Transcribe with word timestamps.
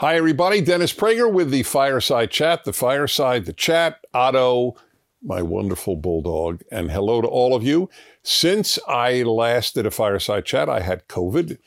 Hi, 0.00 0.16
everybody. 0.16 0.60
Dennis 0.60 0.92
Prager 0.92 1.32
with 1.32 1.52
the 1.52 1.62
Fireside 1.62 2.32
Chat, 2.32 2.64
the 2.64 2.72
Fireside, 2.72 3.44
the 3.44 3.52
Chat, 3.52 4.04
Otto, 4.12 4.74
my 5.22 5.40
wonderful 5.40 5.94
bulldog, 5.94 6.62
and 6.72 6.90
hello 6.90 7.20
to 7.20 7.28
all 7.28 7.54
of 7.54 7.62
you. 7.62 7.88
Since 8.24 8.76
I 8.88 9.22
last 9.22 9.76
did 9.76 9.86
a 9.86 9.92
Fireside 9.92 10.46
Chat, 10.46 10.68
I 10.68 10.80
had 10.80 11.06
COVID. 11.06 11.58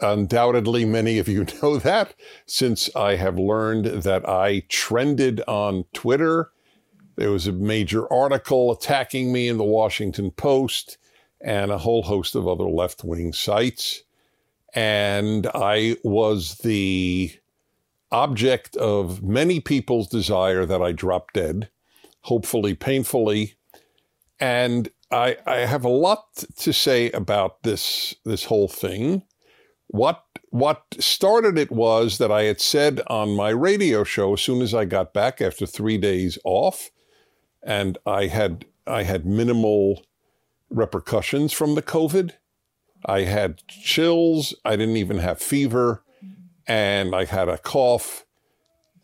Undoubtedly, 0.00 0.84
many 0.84 1.18
of 1.18 1.28
you 1.28 1.46
know 1.62 1.78
that 1.78 2.12
since 2.44 2.94
I 2.94 3.16
have 3.16 3.38
learned 3.38 3.86
that 3.86 4.28
I 4.28 4.64
trended 4.68 5.40
on 5.48 5.86
Twitter. 5.94 6.50
There 7.16 7.30
was 7.30 7.46
a 7.46 7.52
major 7.52 8.06
article 8.12 8.70
attacking 8.70 9.32
me 9.32 9.48
in 9.48 9.56
the 9.56 9.64
Washington 9.64 10.30
Post 10.30 10.98
and 11.40 11.70
a 11.70 11.78
whole 11.78 12.02
host 12.02 12.34
of 12.34 12.46
other 12.46 12.68
left 12.68 13.02
wing 13.02 13.32
sites. 13.32 14.02
And 14.74 15.46
I 15.54 15.96
was 16.04 16.58
the 16.58 17.32
object 18.12 18.76
of 18.76 19.22
many 19.22 19.58
people's 19.58 20.08
desire 20.08 20.64
that 20.66 20.82
I 20.82 20.92
drop 20.92 21.32
dead, 21.32 21.70
hopefully 22.22 22.74
painfully. 22.74 23.54
And 24.38 24.90
I, 25.10 25.38
I 25.46 25.56
have 25.58 25.84
a 25.84 25.88
lot 25.88 26.44
to 26.58 26.72
say 26.72 27.10
about 27.10 27.62
this 27.62 28.14
this 28.24 28.44
whole 28.44 28.68
thing. 28.68 29.22
What 29.88 30.22
what 30.50 30.82
started 31.00 31.58
it 31.58 31.70
was 31.70 32.18
that 32.18 32.30
I 32.30 32.44
had 32.44 32.60
said 32.60 33.00
on 33.08 33.34
my 33.36 33.50
radio 33.50 34.04
show 34.04 34.34
as 34.34 34.40
soon 34.40 34.62
as 34.62 34.74
I 34.74 34.84
got 34.84 35.12
back 35.12 35.40
after 35.40 35.66
three 35.66 35.98
days 35.98 36.38
off, 36.44 36.90
and 37.62 37.98
I 38.06 38.26
had 38.26 38.66
I 38.86 39.02
had 39.02 39.26
minimal 39.26 40.04
repercussions 40.70 41.52
from 41.52 41.74
the 41.74 41.82
COVID. 41.82 42.32
I 43.04 43.22
had 43.22 43.66
chills. 43.68 44.54
I 44.64 44.76
didn't 44.76 44.96
even 44.96 45.18
have 45.18 45.40
fever 45.40 46.04
and 46.66 47.14
I 47.14 47.24
had 47.24 47.48
a 47.48 47.58
cough, 47.58 48.24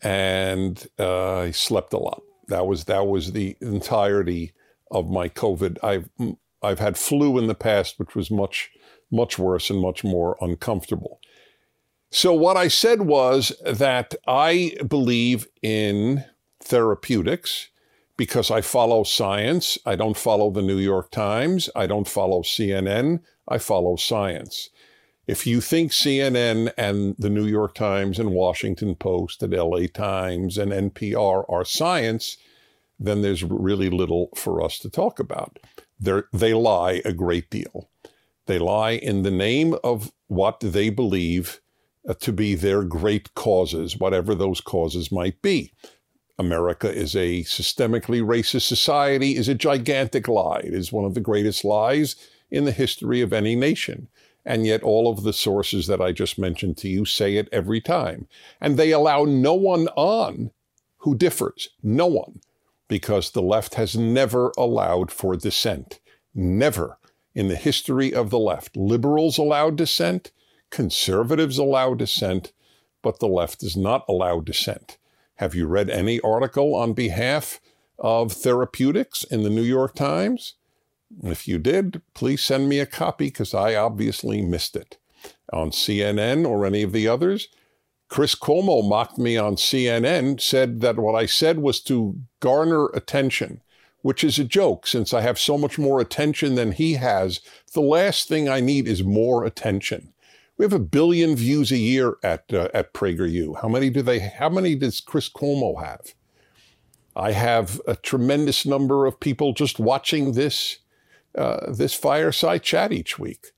and 0.01 0.87
uh, 0.97 1.39
I 1.39 1.51
slept 1.51 1.93
a 1.93 1.97
lot. 1.97 2.21
That 2.47 2.65
was 2.65 2.85
that 2.85 3.07
was 3.07 3.31
the 3.31 3.55
entirety 3.61 4.53
of 4.91 5.09
my 5.09 5.29
COVID. 5.29 5.77
I've 5.83 6.09
I've 6.61 6.79
had 6.79 6.97
flu 6.97 7.37
in 7.37 7.47
the 7.47 7.55
past, 7.55 7.99
which 7.99 8.15
was 8.15 8.31
much 8.31 8.71
much 9.11 9.39
worse 9.39 9.69
and 9.69 9.79
much 9.79 10.03
more 10.03 10.37
uncomfortable. 10.41 11.19
So 12.11 12.33
what 12.33 12.57
I 12.57 12.67
said 12.67 13.03
was 13.03 13.53
that 13.65 14.15
I 14.27 14.75
believe 14.87 15.47
in 15.61 16.25
therapeutics 16.63 17.69
because 18.17 18.51
I 18.51 18.61
follow 18.61 19.03
science. 19.03 19.77
I 19.85 19.95
don't 19.95 20.17
follow 20.17 20.49
the 20.49 20.61
New 20.61 20.77
York 20.77 21.11
Times. 21.11 21.69
I 21.75 21.87
don't 21.87 22.07
follow 22.07 22.41
CNN. 22.41 23.21
I 23.47 23.59
follow 23.59 23.95
science. 23.95 24.69
If 25.29 25.45
you 25.45 25.61
think 25.61 25.91
CNN 25.91 26.73
and 26.75 27.15
the 27.19 27.29
New 27.29 27.45
York 27.45 27.75
Times 27.75 28.17
and 28.17 28.31
Washington 28.31 28.95
Post 28.95 29.43
and 29.43 29.53
LA 29.53 29.85
Times 29.85 30.57
and 30.57 30.71
NPR 30.71 31.45
are 31.47 31.63
science, 31.63 32.35
then 32.99 33.21
there's 33.21 33.43
really 33.43 33.91
little 33.91 34.31
for 34.35 34.59
us 34.59 34.79
to 34.79 34.89
talk 34.89 35.19
about. 35.19 35.59
They're, 35.99 36.23
they 36.33 36.55
lie 36.55 37.03
a 37.05 37.13
great 37.13 37.51
deal. 37.51 37.91
They 38.47 38.57
lie 38.57 38.93
in 38.93 39.21
the 39.21 39.29
name 39.29 39.75
of 39.83 40.11
what 40.29 40.61
they 40.61 40.89
believe 40.89 41.61
uh, 42.07 42.15
to 42.21 42.33
be 42.33 42.55
their 42.55 42.81
great 42.81 43.31
causes, 43.35 43.97
whatever 43.97 44.33
those 44.33 44.59
causes 44.59 45.11
might 45.11 45.39
be. 45.43 45.71
America 46.39 46.91
is 46.91 47.15
a 47.15 47.43
systemically 47.43 48.23
racist 48.23 48.65
society 48.65 49.35
is 49.35 49.47
a 49.47 49.53
gigantic 49.53 50.27
lie. 50.27 50.61
It 50.63 50.73
is 50.73 50.91
one 50.91 51.05
of 51.05 51.13
the 51.13 51.21
greatest 51.21 51.63
lies 51.63 52.15
in 52.51 52.65
the 52.65 52.71
history 52.71 53.21
of 53.21 53.33
any 53.33 53.55
nation. 53.55 54.07
And 54.45 54.65
yet, 54.65 54.83
all 54.83 55.11
of 55.11 55.23
the 55.23 55.33
sources 55.33 55.87
that 55.87 56.01
I 56.01 56.11
just 56.11 56.39
mentioned 56.39 56.77
to 56.77 56.89
you 56.89 57.05
say 57.05 57.35
it 57.35 57.49
every 57.51 57.81
time. 57.81 58.27
And 58.59 58.77
they 58.77 58.91
allow 58.91 59.25
no 59.25 59.53
one 59.53 59.87
on 59.89 60.51
who 60.99 61.15
differs. 61.15 61.69
No 61.83 62.07
one. 62.07 62.39
Because 62.87 63.31
the 63.31 63.41
left 63.41 63.75
has 63.75 63.95
never 63.95 64.51
allowed 64.57 65.11
for 65.11 65.35
dissent. 65.35 65.99
Never 66.33 66.97
in 67.35 67.47
the 67.47 67.55
history 67.55 68.13
of 68.13 68.29
the 68.29 68.39
left. 68.39 68.75
Liberals 68.75 69.37
allow 69.37 69.69
dissent, 69.69 70.31
conservatives 70.69 71.57
allow 71.57 71.93
dissent, 71.93 72.51
but 73.01 73.19
the 73.19 73.27
left 73.27 73.61
does 73.61 73.77
not 73.77 74.03
allow 74.09 74.39
dissent. 74.39 74.97
Have 75.35 75.55
you 75.55 75.67
read 75.67 75.89
any 75.89 76.19
article 76.19 76.75
on 76.75 76.93
behalf 76.93 77.61
of 77.97 78.33
therapeutics 78.33 79.23
in 79.23 79.43
the 79.43 79.49
New 79.49 79.61
York 79.61 79.95
Times? 79.95 80.55
If 81.23 81.47
you 81.47 81.57
did, 81.57 82.01
please 82.13 82.41
send 82.41 82.69
me 82.69 82.79
a 82.79 82.85
copy 82.85 83.25
because 83.25 83.53
I 83.53 83.75
obviously 83.75 84.41
missed 84.41 84.75
it. 84.75 84.97
On 85.51 85.71
CNN 85.71 86.47
or 86.47 86.65
any 86.65 86.83
of 86.83 86.91
the 86.91 87.07
others, 87.07 87.47
Chris 88.09 88.35
Cuomo 88.35 88.87
mocked 88.87 89.17
me 89.17 89.37
on 89.37 89.55
CNN, 89.55 90.41
said 90.41 90.81
that 90.81 90.97
what 90.97 91.15
I 91.15 91.25
said 91.25 91.59
was 91.59 91.79
to 91.81 92.19
garner 92.39 92.87
attention, 92.87 93.61
which 94.01 94.23
is 94.23 94.39
a 94.39 94.43
joke 94.43 94.87
since 94.87 95.13
I 95.13 95.21
have 95.21 95.39
so 95.39 95.57
much 95.57 95.77
more 95.77 95.99
attention 95.99 96.55
than 96.55 96.71
he 96.71 96.93
has. 96.93 97.41
The 97.73 97.81
last 97.81 98.27
thing 98.27 98.49
I 98.49 98.59
need 98.59 98.87
is 98.87 99.03
more 99.03 99.43
attention. 99.43 100.13
We 100.57 100.65
have 100.65 100.73
a 100.73 100.79
billion 100.79 101.35
views 101.35 101.71
a 101.71 101.77
year 101.77 102.17
at 102.21 102.53
uh, 102.53 102.67
at 102.73 102.93
PragerU. 102.93 103.61
How 103.61 103.69
many 103.69 103.89
do 103.89 104.01
they? 104.01 104.19
How 104.19 104.49
many 104.49 104.75
does 104.75 104.99
Chris 104.99 105.29
Cuomo 105.29 105.81
have? 105.83 106.13
I 107.15 107.31
have 107.31 107.79
a 107.87 107.95
tremendous 107.95 108.65
number 108.65 109.05
of 109.05 109.19
people 109.19 109.53
just 109.53 109.79
watching 109.79 110.33
this 110.33 110.79
uh, 111.35 111.71
this 111.71 111.93
fireside 111.93 112.63
chat 112.63 112.91
each 112.91 113.19
week. 113.19 113.51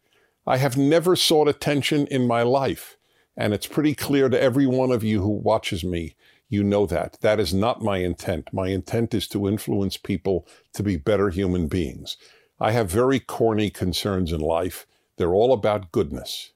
I 0.45 0.57
have 0.57 0.77
never 0.77 1.15
sought 1.15 1.47
attention 1.47 2.07
in 2.07 2.27
my 2.27 2.41
life. 2.43 2.97
And 3.37 3.53
it's 3.53 3.67
pretty 3.67 3.95
clear 3.95 4.29
to 4.29 4.41
every 4.41 4.67
one 4.67 4.91
of 4.91 5.03
you 5.03 5.21
who 5.21 5.29
watches 5.29 5.83
me, 5.83 6.15
you 6.49 6.63
know 6.63 6.85
that. 6.85 7.17
That 7.21 7.39
is 7.39 7.53
not 7.53 7.81
my 7.81 7.97
intent. 7.97 8.49
My 8.51 8.67
intent 8.67 9.13
is 9.13 9.27
to 9.29 9.47
influence 9.47 9.95
people 9.97 10.45
to 10.73 10.83
be 10.83 10.97
better 10.97 11.29
human 11.29 11.67
beings. 11.67 12.17
I 12.59 12.71
have 12.71 12.91
very 12.91 13.19
corny 13.19 13.69
concerns 13.69 14.31
in 14.31 14.41
life. 14.41 14.85
They're 15.17 15.33
all 15.33 15.53
about 15.53 15.91
goodness. 15.91 16.51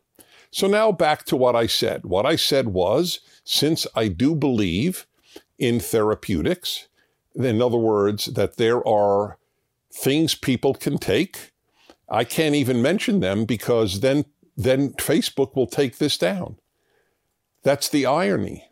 So 0.52 0.68
now 0.68 0.92
back 0.92 1.25
to 1.25 1.38
what 1.38 1.56
I 1.56 1.68
said. 1.68 2.06
What 2.06 2.25
I 2.25 2.36
said 2.36 2.70
was 2.70 3.20
since 3.44 3.88
I 3.96 4.09
do 4.09 4.36
believe 4.36 5.08
in 5.58 5.80
therapeutics, 5.80 6.88
in 7.34 7.62
other 7.62 7.78
words, 7.78 8.25
that 8.25 8.58
there 8.58 8.86
are 8.88 9.38
things 9.95 10.35
people 10.35 10.73
can 10.73 10.97
take. 10.97 11.51
I 12.09 12.23
can't 12.23 12.56
even 12.56 12.81
mention 12.81 13.19
them 13.19 13.45
because 13.45 14.01
then 14.01 14.25
then 14.57 14.94
Facebook 14.94 15.56
will 15.56 15.67
take 15.67 15.97
this 15.97 16.17
down. 16.17 16.57
That's 17.63 17.89
the 17.89 18.06
irony. 18.06 18.69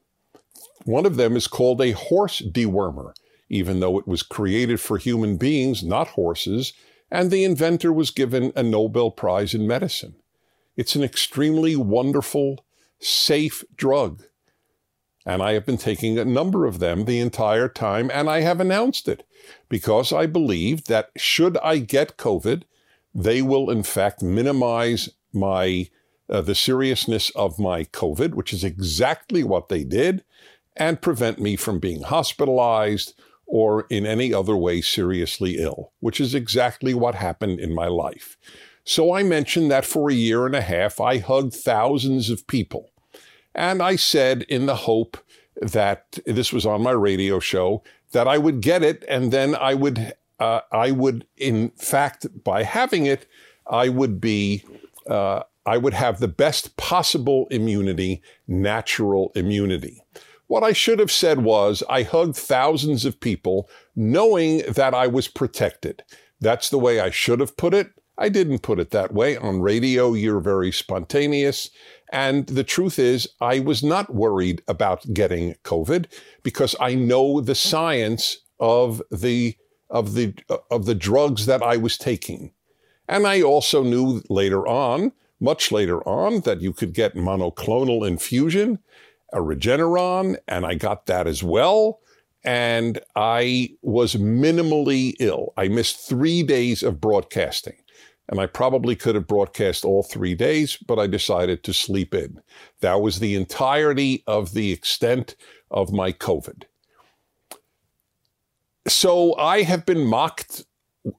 One 0.85 1.05
of 1.05 1.17
them 1.17 1.35
is 1.35 1.47
called 1.47 1.81
a 1.81 1.91
horse 1.91 2.41
dewormer, 2.41 3.13
even 3.49 3.79
though 3.79 3.97
it 3.99 4.07
was 4.07 4.23
created 4.23 4.79
for 4.79 4.97
human 4.97 5.35
beings, 5.35 5.83
not 5.83 6.09
horses, 6.09 6.71
and 7.11 7.31
the 7.31 7.43
inventor 7.43 7.91
was 7.91 8.11
given 8.11 8.53
a 8.55 8.63
Nobel 8.63 9.11
Prize 9.11 9.53
in 9.53 9.67
medicine. 9.67 10.15
It's 10.77 10.95
an 10.95 11.03
extremely 11.03 11.75
wonderful, 11.75 12.65
safe 12.99 13.63
drug. 13.75 14.23
And 15.25 15.41
I 15.41 15.53
have 15.53 15.65
been 15.65 15.77
taking 15.77 16.19
a 16.19 16.25
number 16.25 16.65
of 16.65 16.79
them 16.79 17.05
the 17.05 17.19
entire 17.19 17.69
time, 17.69 18.11
and 18.13 18.29
I 18.29 18.41
have 18.41 18.59
announced 18.59 19.07
it 19.07 19.25
because 19.69 20.11
I 20.11 20.25
believe 20.25 20.85
that 20.85 21.11
should 21.15 21.57
I 21.59 21.77
get 21.77 22.17
COVID, 22.17 22.63
they 23.15 23.41
will 23.41 23.69
in 23.69 23.83
fact 23.83 24.21
minimize 24.21 25.09
my 25.31 25.89
uh, 26.29 26.41
the 26.41 26.55
seriousness 26.55 27.29
of 27.31 27.59
my 27.59 27.83
COVID, 27.85 28.33
which 28.33 28.53
is 28.53 28.63
exactly 28.63 29.43
what 29.43 29.69
they 29.69 29.83
did, 29.83 30.23
and 30.75 31.01
prevent 31.01 31.39
me 31.39 31.55
from 31.55 31.79
being 31.79 32.03
hospitalized 32.03 33.13
or 33.45 33.85
in 33.89 34.05
any 34.05 34.33
other 34.33 34.55
way 34.55 34.81
seriously 34.81 35.57
ill, 35.57 35.91
which 35.99 36.19
is 36.19 36.33
exactly 36.33 36.93
what 36.93 37.15
happened 37.15 37.59
in 37.59 37.73
my 37.73 37.87
life. 37.87 38.37
So 38.85 39.13
I 39.13 39.23
mentioned 39.23 39.69
that 39.69 39.85
for 39.85 40.09
a 40.09 40.13
year 40.13 40.45
and 40.45 40.55
a 40.55 40.61
half, 40.61 40.99
I 40.99 41.19
hugged 41.19 41.53
thousands 41.53 42.29
of 42.29 42.47
people. 42.47 42.89
And 43.55 43.81
I 43.81 43.95
said, 43.95 44.43
in 44.43 44.65
the 44.65 44.75
hope 44.75 45.17
that 45.61 46.19
this 46.25 46.51
was 46.51 46.65
on 46.65 46.81
my 46.81 46.91
radio 46.91 47.39
show, 47.39 47.83
that 48.11 48.27
I 48.27 48.37
would 48.37 48.61
get 48.61 48.83
it, 48.83 49.03
and 49.07 49.31
then 49.31 49.55
I 49.55 49.73
would, 49.73 50.13
uh, 50.39 50.61
I 50.71 50.91
would, 50.91 51.25
in 51.37 51.69
fact, 51.71 52.43
by 52.43 52.63
having 52.63 53.05
it, 53.05 53.25
I 53.67 53.89
would 53.89 54.19
be, 54.19 54.63
uh, 55.09 55.43
I 55.65 55.77
would 55.77 55.93
have 55.93 56.19
the 56.19 56.27
best 56.27 56.75
possible 56.77 57.47
immunity, 57.49 58.21
natural 58.47 59.31
immunity. 59.35 60.03
What 60.47 60.63
I 60.63 60.73
should 60.73 60.99
have 60.99 61.11
said 61.11 61.43
was, 61.43 61.83
I 61.89 62.03
hugged 62.03 62.35
thousands 62.35 63.05
of 63.05 63.19
people 63.19 63.69
knowing 63.95 64.59
that 64.67 64.93
I 64.93 65.07
was 65.07 65.27
protected. 65.27 66.03
That's 66.41 66.69
the 66.69 66.77
way 66.77 66.99
I 66.99 67.09
should 67.09 67.39
have 67.39 67.55
put 67.55 67.73
it. 67.73 67.91
I 68.17 68.29
didn't 68.29 68.59
put 68.59 68.79
it 68.79 68.91
that 68.91 69.13
way. 69.13 69.37
On 69.37 69.61
radio, 69.61 70.13
you're 70.13 70.39
very 70.41 70.71
spontaneous. 70.71 71.71
And 72.13 72.45
the 72.45 72.63
truth 72.63 72.99
is, 72.99 73.27
I 73.41 73.59
was 73.59 73.83
not 73.83 74.13
worried 74.13 74.61
about 74.67 75.11
getting 75.15 75.55
COVID 75.63 76.05
because 76.43 76.75
I 76.79 76.93
know 76.93 77.41
the 77.41 77.55
science 77.55 78.37
of 78.59 79.01
the 79.11 79.57
of 79.89 80.13
the 80.13 80.35
of 80.69 80.85
the 80.85 80.93
drugs 80.93 81.47
that 81.47 81.63
I 81.63 81.75
was 81.77 81.97
taking. 81.97 82.53
And 83.09 83.25
I 83.25 83.41
also 83.41 83.83
knew 83.83 84.21
later 84.29 84.67
on, 84.67 85.11
much 85.39 85.71
later 85.71 86.07
on, 86.07 86.41
that 86.41 86.61
you 86.61 86.71
could 86.71 86.93
get 86.93 87.15
monoclonal 87.15 88.07
infusion. 88.07 88.77
a 89.33 89.37
Regeneron, 89.37 90.37
and 90.47 90.67
I 90.67 90.75
got 90.75 91.07
that 91.07 91.25
as 91.25 91.41
well. 91.41 91.99
And 92.43 92.99
I 93.15 93.69
was 93.81 94.15
minimally 94.15 95.15
ill. 95.19 95.53
I 95.57 95.67
missed 95.67 96.07
three 96.07 96.43
days 96.43 96.83
of 96.83 97.01
broadcasting. 97.01 97.82
And 98.29 98.39
I 98.39 98.45
probably 98.45 98.95
could 98.95 99.15
have 99.15 99.27
broadcast 99.27 99.83
all 99.83 100.01
three 100.01 100.33
days, 100.33 100.77
but 100.87 100.97
I 100.97 101.07
decided 101.07 101.63
to 101.63 101.73
sleep 101.73 102.13
in. 102.13 102.41
That 102.79 103.01
was 103.01 103.19
the 103.19 103.35
entirety 103.35 104.23
of 104.27 104.53
the 104.53 104.71
extent 104.71 105.35
of 105.69 105.91
my 105.91 106.13
COVID. 106.13 106.63
So 108.87 109.35
I 109.35 109.63
have 109.63 109.85
been 109.85 110.05
mocked 110.05 110.63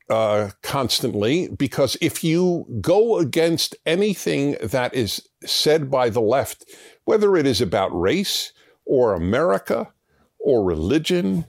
uh, 0.09 0.51
constantly 0.63 1.49
because 1.49 1.97
if 2.01 2.25
you 2.25 2.67
go 2.81 3.19
against 3.19 3.77
anything 3.85 4.57
that 4.63 4.95
is 4.95 5.29
said 5.45 5.91
by 5.91 6.09
the 6.09 6.21
left, 6.21 6.65
whether 7.05 7.37
it 7.37 7.47
is 7.47 7.61
about 7.61 7.89
race 7.99 8.53
or 8.87 9.15
America 9.15 9.93
or 10.39 10.65
religion 10.65 11.45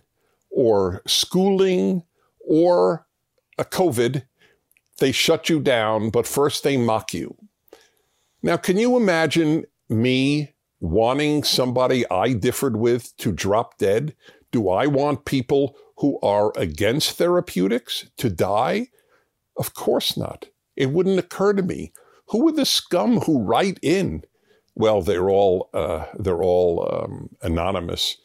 or 0.49 1.01
schooling 1.05 2.03
or 2.39 3.05
a 3.57 3.65
COVID, 3.65 4.23
they 4.99 5.11
shut 5.11 5.49
you 5.49 5.59
down, 5.59 6.09
but 6.09 6.27
first 6.27 6.63
they 6.63 6.77
mock 6.77 7.13
you. 7.13 7.35
Now, 8.41 8.57
can 8.57 8.77
you 8.77 8.95
imagine 8.95 9.65
me 9.89 10.53
wanting 10.79 11.43
somebody 11.43 12.09
I 12.09 12.33
differed 12.33 12.77
with 12.77 13.15
to 13.17 13.31
drop 13.31 13.77
dead? 13.77 14.15
Do 14.51 14.69
I 14.69 14.87
want 14.87 15.25
people 15.25 15.75
who 15.97 16.19
are 16.21 16.51
against 16.55 17.17
therapeutics 17.17 18.09
to 18.17 18.29
die? 18.29 18.87
Of 19.57 19.73
course 19.73 20.15
not. 20.17 20.45
It 20.75 20.91
wouldn't 20.91 21.19
occur 21.19 21.53
to 21.53 21.63
me. 21.63 21.93
Who 22.29 22.47
are 22.47 22.51
the 22.51 22.65
scum 22.65 23.21
who 23.21 23.41
write 23.41 23.79
in? 23.81 24.23
Well, 24.75 25.01
they're 25.01 25.29
all 25.29 25.69
uh, 25.73 26.05
they're 26.19 26.41
all 26.41 26.87
um, 26.91 27.29
anonymous, 27.41 28.17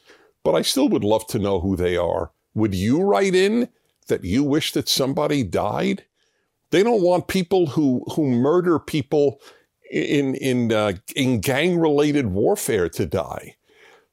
but 0.42 0.54
I 0.54 0.62
still 0.62 0.88
would 0.88 1.04
love 1.04 1.26
to 1.28 1.38
know 1.38 1.60
who 1.60 1.76
they 1.76 1.96
are. 1.96 2.32
Would 2.54 2.74
you 2.74 3.02
write 3.02 3.34
in 3.34 3.68
that 4.08 4.24
you 4.24 4.42
wish 4.42 4.72
that 4.72 4.88
somebody 4.88 5.44
died? 5.44 6.04
They 6.70 6.82
don't 6.82 7.02
want 7.02 7.28
people 7.28 7.66
who 7.68 8.04
who 8.14 8.26
murder 8.28 8.78
people 8.78 9.40
in 9.90 10.34
in 10.36 10.72
uh, 10.72 10.92
in 11.16 11.40
gang 11.40 11.78
related 11.78 12.26
warfare 12.26 12.88
to 12.90 13.06
die. 13.06 13.56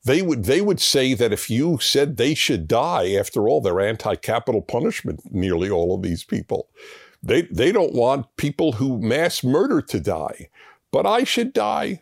They 0.03 0.21
would 0.21 0.45
they 0.45 0.61
would 0.61 0.79
say 0.79 1.13
that 1.13 1.33
if 1.33 1.49
you 1.49 1.79
said 1.79 2.17
they 2.17 2.33
should 2.33 2.67
die, 2.67 3.13
after 3.13 3.47
all, 3.47 3.61
they're 3.61 3.81
anti-capital 3.81 4.61
punishment. 4.61 5.21
Nearly 5.31 5.69
all 5.69 5.93
of 5.93 6.01
these 6.01 6.23
people, 6.23 6.69
they 7.21 7.43
they 7.43 7.71
don't 7.71 7.93
want 7.93 8.35
people 8.37 8.73
who 8.73 9.01
mass 9.01 9.43
murder 9.43 9.81
to 9.81 9.99
die, 9.99 10.49
but 10.91 11.05
I 11.05 11.23
should 11.25 11.53
die. 11.53 12.01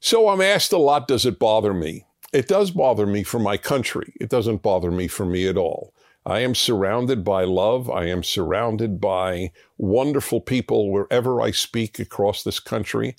So 0.00 0.28
I'm 0.28 0.40
asked 0.40 0.72
a 0.72 0.78
lot. 0.78 1.08
Does 1.08 1.26
it 1.26 1.38
bother 1.38 1.74
me? 1.74 2.06
It 2.32 2.46
does 2.46 2.70
bother 2.70 3.06
me 3.06 3.24
for 3.24 3.40
my 3.40 3.56
country. 3.56 4.12
It 4.20 4.30
doesn't 4.30 4.62
bother 4.62 4.90
me 4.90 5.08
for 5.08 5.26
me 5.26 5.48
at 5.48 5.56
all. 5.56 5.92
I 6.28 6.40
am 6.40 6.54
surrounded 6.54 7.24
by 7.24 7.44
love. 7.44 7.88
I 7.88 8.04
am 8.04 8.22
surrounded 8.22 9.00
by 9.00 9.50
wonderful 9.78 10.42
people 10.42 10.90
wherever 10.90 11.40
I 11.40 11.52
speak 11.52 11.98
across 11.98 12.42
this 12.42 12.60
country. 12.60 13.16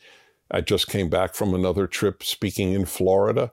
I 0.51 0.61
just 0.61 0.88
came 0.88 1.09
back 1.09 1.33
from 1.33 1.56
another 1.56 1.88
trip 1.88 2.21
speaking 2.21 2.73
in 2.73 2.85
Florida, 2.85 3.51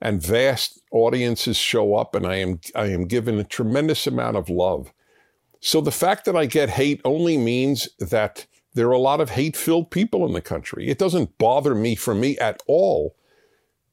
and 0.00 0.20
vast 0.20 0.80
audiences 0.90 1.56
show 1.56 1.94
up, 1.94 2.16
and 2.16 2.26
I 2.26 2.36
am, 2.36 2.58
I 2.74 2.86
am 2.86 3.06
given 3.06 3.38
a 3.38 3.44
tremendous 3.44 4.08
amount 4.08 4.36
of 4.36 4.50
love. 4.50 4.92
So 5.60 5.80
the 5.80 5.92
fact 5.92 6.24
that 6.24 6.34
I 6.34 6.46
get 6.46 6.70
hate 6.70 7.00
only 7.04 7.38
means 7.38 7.88
that 8.00 8.46
there 8.74 8.88
are 8.88 8.92
a 8.92 8.98
lot 8.98 9.20
of 9.20 9.30
hate 9.30 9.56
filled 9.56 9.92
people 9.92 10.26
in 10.26 10.32
the 10.32 10.40
country. 10.40 10.88
It 10.88 10.98
doesn't 10.98 11.38
bother 11.38 11.76
me 11.76 11.94
for 11.94 12.14
me 12.14 12.36
at 12.38 12.60
all, 12.66 13.14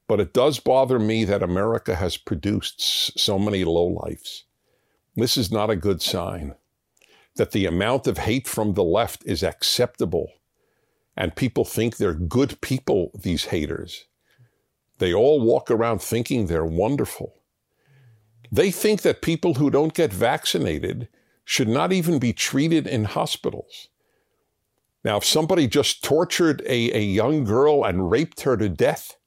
but 0.08 0.20
it 0.20 0.34
does 0.34 0.60
bother 0.60 0.98
me 0.98 1.24
that 1.26 1.44
America 1.44 1.94
has 1.94 2.18
produced 2.18 3.20
so 3.20 3.38
many 3.38 3.64
lowlifes. 3.64 4.42
This 5.18 5.36
is 5.36 5.52
not 5.52 5.72
a 5.72 5.76
good 5.76 6.02
sign 6.02 6.54
that 7.38 7.52
the 7.52 7.66
amount 7.66 8.06
of 8.06 8.20
hate 8.20 8.48
from 8.48 8.74
the 8.74 8.84
left 8.84 9.24
is 9.26 9.44
acceptable. 9.44 10.32
And 11.16 11.36
people 11.36 11.66
think 11.66 11.98
they're 11.98 12.14
good 12.14 12.62
people, 12.62 13.10
these 13.16 13.46
haters. 13.46 14.06
They 15.00 15.14
all 15.14 15.42
walk 15.42 15.72
around 15.72 16.02
thinking 16.02 16.46
they're 16.46 16.66
wonderful. 16.66 17.42
They 18.52 18.70
think 18.70 19.02
that 19.02 19.24
people 19.24 19.56
who 19.56 19.72
don't 19.72 19.94
get 19.94 20.14
vaccinated 20.14 21.08
should 21.44 21.68
not 21.68 21.92
even 21.92 22.20
be 22.20 22.34
treated 22.34 22.86
in 22.86 23.06
hospitals. 23.06 23.90
Now, 25.04 25.18
if 25.18 25.26
somebody 25.26 25.68
just 25.68 26.04
tortured 26.04 26.62
a, 26.62 26.92
a 26.96 27.02
young 27.02 27.44
girl 27.44 27.84
and 27.84 28.12
raped 28.12 28.42
her 28.42 28.56
to 28.58 28.70
death, 28.70 29.18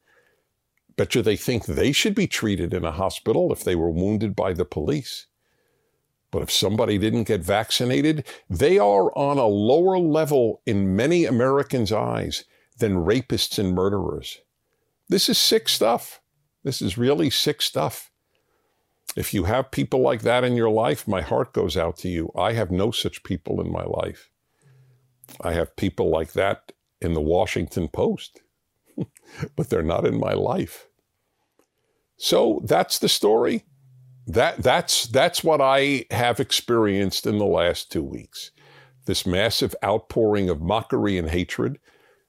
bet 0.96 1.14
you 1.16 1.22
they 1.22 1.36
think 1.36 1.66
they 1.66 1.90
should 1.90 2.14
be 2.14 2.28
treated 2.28 2.72
in 2.72 2.84
a 2.84 2.92
hospital 2.92 3.52
if 3.52 3.64
they 3.64 3.74
were 3.74 3.90
wounded 3.90 4.36
by 4.36 4.52
the 4.52 4.64
police. 4.64 5.26
But 6.30 6.42
if 6.42 6.50
somebody 6.50 6.98
didn't 6.98 7.24
get 7.24 7.42
vaccinated, 7.42 8.24
they 8.48 8.78
are 8.78 9.16
on 9.16 9.38
a 9.38 9.46
lower 9.46 9.98
level 9.98 10.62
in 10.64 10.94
many 10.94 11.24
Americans' 11.24 11.92
eyes 11.92 12.44
than 12.78 13.04
rapists 13.04 13.58
and 13.58 13.74
murderers. 13.74 14.38
This 15.08 15.28
is 15.28 15.38
sick 15.38 15.68
stuff. 15.68 16.20
This 16.62 16.80
is 16.80 16.98
really 16.98 17.30
sick 17.30 17.62
stuff. 17.62 18.10
If 19.16 19.34
you 19.34 19.44
have 19.44 19.72
people 19.72 20.00
like 20.00 20.22
that 20.22 20.44
in 20.44 20.54
your 20.54 20.70
life, 20.70 21.08
my 21.08 21.20
heart 21.20 21.52
goes 21.52 21.76
out 21.76 21.96
to 21.98 22.08
you. 22.08 22.30
I 22.36 22.52
have 22.52 22.70
no 22.70 22.92
such 22.92 23.24
people 23.24 23.60
in 23.60 23.72
my 23.72 23.82
life. 23.82 24.30
I 25.40 25.52
have 25.52 25.74
people 25.74 26.10
like 26.10 26.32
that 26.34 26.72
in 27.00 27.14
the 27.14 27.20
Washington 27.20 27.88
Post, 27.88 28.42
but 29.56 29.68
they're 29.68 29.82
not 29.82 30.06
in 30.06 30.18
my 30.18 30.32
life. 30.32 30.86
So 32.16 32.60
that's 32.64 32.98
the 32.98 33.08
story 33.08 33.64
that 34.34 34.62
that's 34.62 35.06
that's 35.06 35.42
what 35.42 35.60
I 35.60 36.04
have 36.10 36.40
experienced 36.40 37.26
in 37.26 37.38
the 37.38 37.46
last 37.46 37.90
two 37.90 38.02
weeks. 38.02 38.50
This 39.06 39.26
massive 39.26 39.74
outpouring 39.84 40.48
of 40.48 40.60
mockery 40.60 41.18
and 41.18 41.30
hatred. 41.30 41.78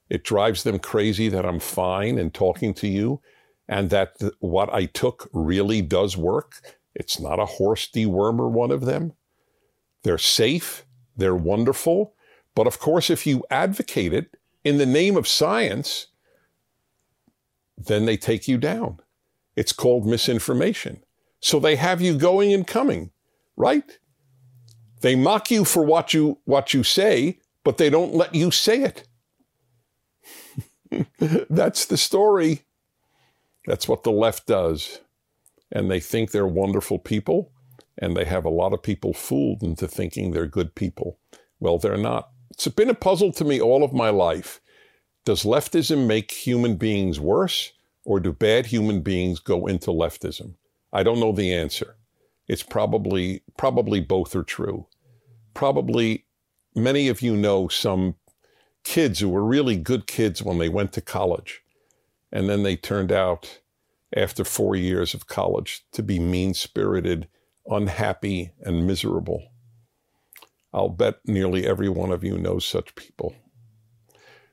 It 0.09 0.24
drives 0.24 0.63
them 0.63 0.80
crazy 0.80 1.30
that 1.30 1.45
I'm 1.45 1.59
fine 1.59 2.18
and 2.18 2.33
talking 2.33 2.74
to 2.75 2.88
you, 2.88 3.21
and 3.68 3.89
that 3.92 4.19
th- 4.19 4.33
what 4.39 4.74
I 4.74 4.86
took 4.86 5.30
really 5.31 5.81
does 5.81 6.18
work. 6.18 6.56
It's 6.95 7.19
not 7.19 7.39
a 7.39 7.45
horse 7.45 7.88
dewormer, 7.88 8.50
one 8.50 8.71
of 8.71 8.86
them. 8.86 9.13
They're 10.04 10.18
safe, 10.18 10.86
they're 11.15 11.36
wonderful. 11.36 12.15
But 12.56 12.68
of 12.68 12.80
course, 12.80 13.09
if 13.09 13.25
you 13.25 13.45
advocate 13.50 14.12
it 14.12 14.36
in 14.63 14.77
the 14.77 14.86
name 14.86 15.15
of 15.15 15.27
science, 15.27 16.07
then 17.77 18.06
they 18.06 18.18
take 18.18 18.47
you 18.47 18.57
down. 18.57 19.00
It's 19.56 19.71
called 19.71 20.06
misinformation. 20.06 21.04
So 21.42 21.60
they 21.60 21.76
have 21.76 22.02
you 22.02 22.18
going 22.18 22.54
and 22.54 22.66
coming, 22.66 23.12
right? 23.57 23.98
They 25.02 25.16
mock 25.16 25.50
you 25.52 25.66
for 25.66 25.83
what 25.83 26.14
you 26.14 26.38
what 26.45 26.74
you 26.74 26.83
say, 26.83 27.40
but 27.64 27.78
they 27.78 27.90
don't 27.90 28.14
let 28.14 28.33
you 28.33 28.52
say 28.52 28.83
it. 28.83 29.07
That's 31.50 31.86
the 31.86 31.98
story. 31.98 32.62
That's 33.66 33.88
what 33.88 34.04
the 34.04 34.12
left 34.12 34.45
does. 34.45 35.00
And 35.71 35.90
they 35.90 36.00
think 36.00 36.31
they're 36.31 36.48
wonderful 36.48 37.00
people, 37.00 37.52
and 37.98 38.16
they 38.16 38.26
have 38.26 38.45
a 38.45 38.50
lot 38.50 38.74
of 38.74 38.83
people 38.83 39.14
fooled 39.14 39.64
into 39.64 39.88
thinking 39.88 40.31
they're 40.31 40.48
good 40.48 40.76
people. 40.76 41.18
Well, 41.60 41.78
they're 41.78 41.98
not. 41.98 42.30
It's 42.52 42.68
been 42.68 42.90
a 42.90 42.94
puzzle 42.94 43.31
to 43.33 43.45
me 43.45 43.62
all 43.62 43.83
of 43.83 43.94
my 43.94 44.10
life. 44.10 44.60
Does 45.26 45.44
leftism 45.44 46.07
make 46.07 46.31
human 46.31 46.76
beings 46.76 47.19
worse, 47.19 47.71
or 48.04 48.19
do 48.19 48.33
bad 48.33 48.68
human 48.68 49.02
beings 49.02 49.40
go 49.40 49.66
into 49.68 49.92
leftism? 49.92 50.56
I 50.94 51.04
don't 51.04 51.19
know 51.19 51.31
the 51.31 51.54
answer. 51.54 51.95
It's 52.48 52.64
probably 52.64 53.44
probably 53.57 54.00
both 54.00 54.36
are 54.36 54.44
true. 54.44 54.88
Probably 55.54 56.26
many 56.76 57.07
of 57.07 57.21
you 57.21 57.36
know 57.36 57.68
some 57.68 58.16
kids 58.83 59.19
who 59.19 59.30
were 59.30 59.44
really 59.44 59.78
good 59.78 60.07
kids 60.07 60.42
when 60.42 60.57
they 60.57 60.69
went 60.69 60.92
to 60.94 61.02
college 61.02 61.62
and 62.31 62.50
then 62.50 62.64
they 62.64 62.76
turned 62.76 63.12
out 63.12 63.60
after 64.16 64.44
4 64.44 64.76
years 64.76 65.14
of 65.14 65.28
college 65.28 65.86
to 65.92 66.04
be 66.04 66.19
mean-spirited, 66.19 67.28
unhappy 67.68 68.52
and 68.62 68.88
miserable. 68.88 69.44
I'll 70.74 70.90
bet 70.90 71.19
nearly 71.26 71.66
every 71.68 71.90
one 71.90 72.12
of 72.12 72.24
you 72.24 72.38
knows 72.38 72.66
such 72.66 72.95
people. 72.95 73.36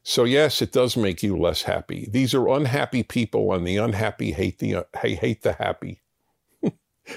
So 0.02 0.24
yes, 0.24 0.62
it 0.62 0.72
does 0.72 0.96
make 0.96 1.22
you 1.22 1.36
less 1.36 1.62
happy. 1.62 2.08
These 2.10 2.34
are 2.34 2.48
unhappy 2.48 3.02
people, 3.02 3.52
and 3.52 3.66
the 3.66 3.76
unhappy 3.76 4.32
hate 4.32 4.58
the 4.58 4.86
hate 4.96 5.42
the 5.42 5.52
happy. 5.54 6.02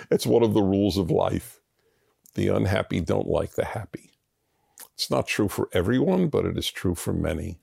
It's 0.10 0.26
one 0.26 0.44
of 0.44 0.54
the 0.54 0.62
rules 0.62 0.98
of 0.98 1.12
life. 1.12 1.60
The 2.36 2.48
unhappy 2.48 3.02
don't 3.02 3.28
like 3.28 3.56
the 3.56 3.66
happy. 3.66 4.12
It's 4.94 5.10
not 5.10 5.28
true 5.28 5.48
for 5.48 5.70
everyone, 5.74 6.28
but 6.28 6.46
it 6.46 6.58
is 6.58 6.70
true 6.70 6.96
for 6.96 7.14
many. 7.14 7.60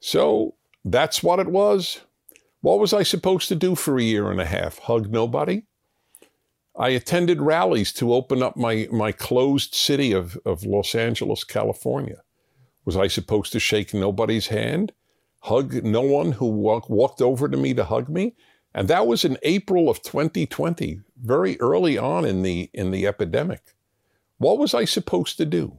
So 0.00 0.54
that's 0.84 1.22
what 1.22 1.38
it 1.38 1.48
was. 1.48 2.00
What 2.60 2.78
was 2.78 2.92
I 2.92 3.02
supposed 3.02 3.48
to 3.48 3.54
do 3.54 3.74
for 3.74 3.98
a 3.98 4.02
year 4.02 4.30
and 4.30 4.40
a 4.40 4.46
half? 4.46 4.78
Hug 4.78 5.10
nobody? 5.10 5.62
I 6.76 6.90
attended 6.90 7.40
rallies 7.40 7.92
to 7.94 8.14
open 8.14 8.42
up 8.42 8.56
my, 8.56 8.88
my 8.92 9.12
closed 9.12 9.74
city 9.74 10.12
of, 10.12 10.38
of 10.44 10.64
Los 10.64 10.94
Angeles, 10.94 11.44
California. 11.44 12.22
Was 12.84 12.96
I 12.96 13.08
supposed 13.08 13.52
to 13.52 13.60
shake 13.60 13.92
nobody's 13.92 14.48
hand? 14.48 14.92
hug 15.40 15.82
no 15.84 16.02
one 16.02 16.32
who 16.32 16.46
walk, 16.46 16.88
walked 16.88 17.22
over 17.22 17.48
to 17.48 17.56
me 17.56 17.74
to 17.74 17.84
hug 17.84 18.08
me. 18.08 18.34
And 18.74 18.88
that 18.88 19.06
was 19.06 19.24
in 19.24 19.38
April 19.42 19.88
of 19.88 20.02
2020, 20.02 21.00
very 21.22 21.60
early 21.60 21.98
on 21.98 22.24
in 22.24 22.42
the, 22.42 22.70
in 22.72 22.90
the 22.90 23.06
epidemic. 23.06 23.74
What 24.38 24.58
was 24.58 24.74
I 24.74 24.84
supposed 24.84 25.36
to 25.38 25.44
do? 25.44 25.78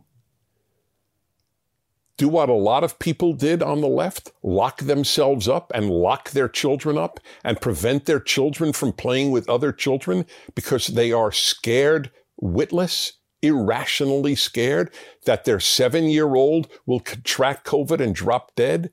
Do 2.18 2.28
what 2.28 2.50
a 2.50 2.54
lot 2.54 2.84
of 2.84 3.00
people 3.00 3.34
did 3.34 3.64
on 3.64 3.82
the 3.82 3.88
left 3.88 4.32
lock 4.44 4.82
themselves 4.82 5.48
up 5.48 5.72
and 5.74 5.90
lock 5.90 6.32
their 6.32 6.50
children 6.50 6.98
up 6.98 7.20
and 7.44 7.60
prevent 7.60 8.06
their 8.06 8.20
children 8.20 8.74
from 8.74 8.94
playing 8.94 9.32
with 9.32 9.50
other 9.50 9.72
children 9.72 10.26
because 10.54 10.88
they 10.88 11.12
are 11.12 11.32
scared, 11.32 12.12
witless, 12.38 13.14
irrationally 13.42 14.36
scared 14.36 14.94
that 15.26 15.46
their 15.46 15.60
seven 15.60 16.06
year 16.06 16.36
old 16.36 16.68
will 16.86 17.00
contract 17.00 17.66
COVID 17.66 18.00
and 18.00 18.14
drop 18.14 18.56
dead 18.56 18.92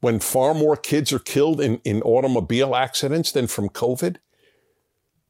when 0.00 0.18
far 0.18 0.54
more 0.54 0.76
kids 0.76 1.12
are 1.12 1.18
killed 1.18 1.60
in, 1.60 1.80
in 1.84 2.02
automobile 2.02 2.74
accidents 2.74 3.32
than 3.32 3.46
from 3.46 3.68
COVID? 3.68 4.16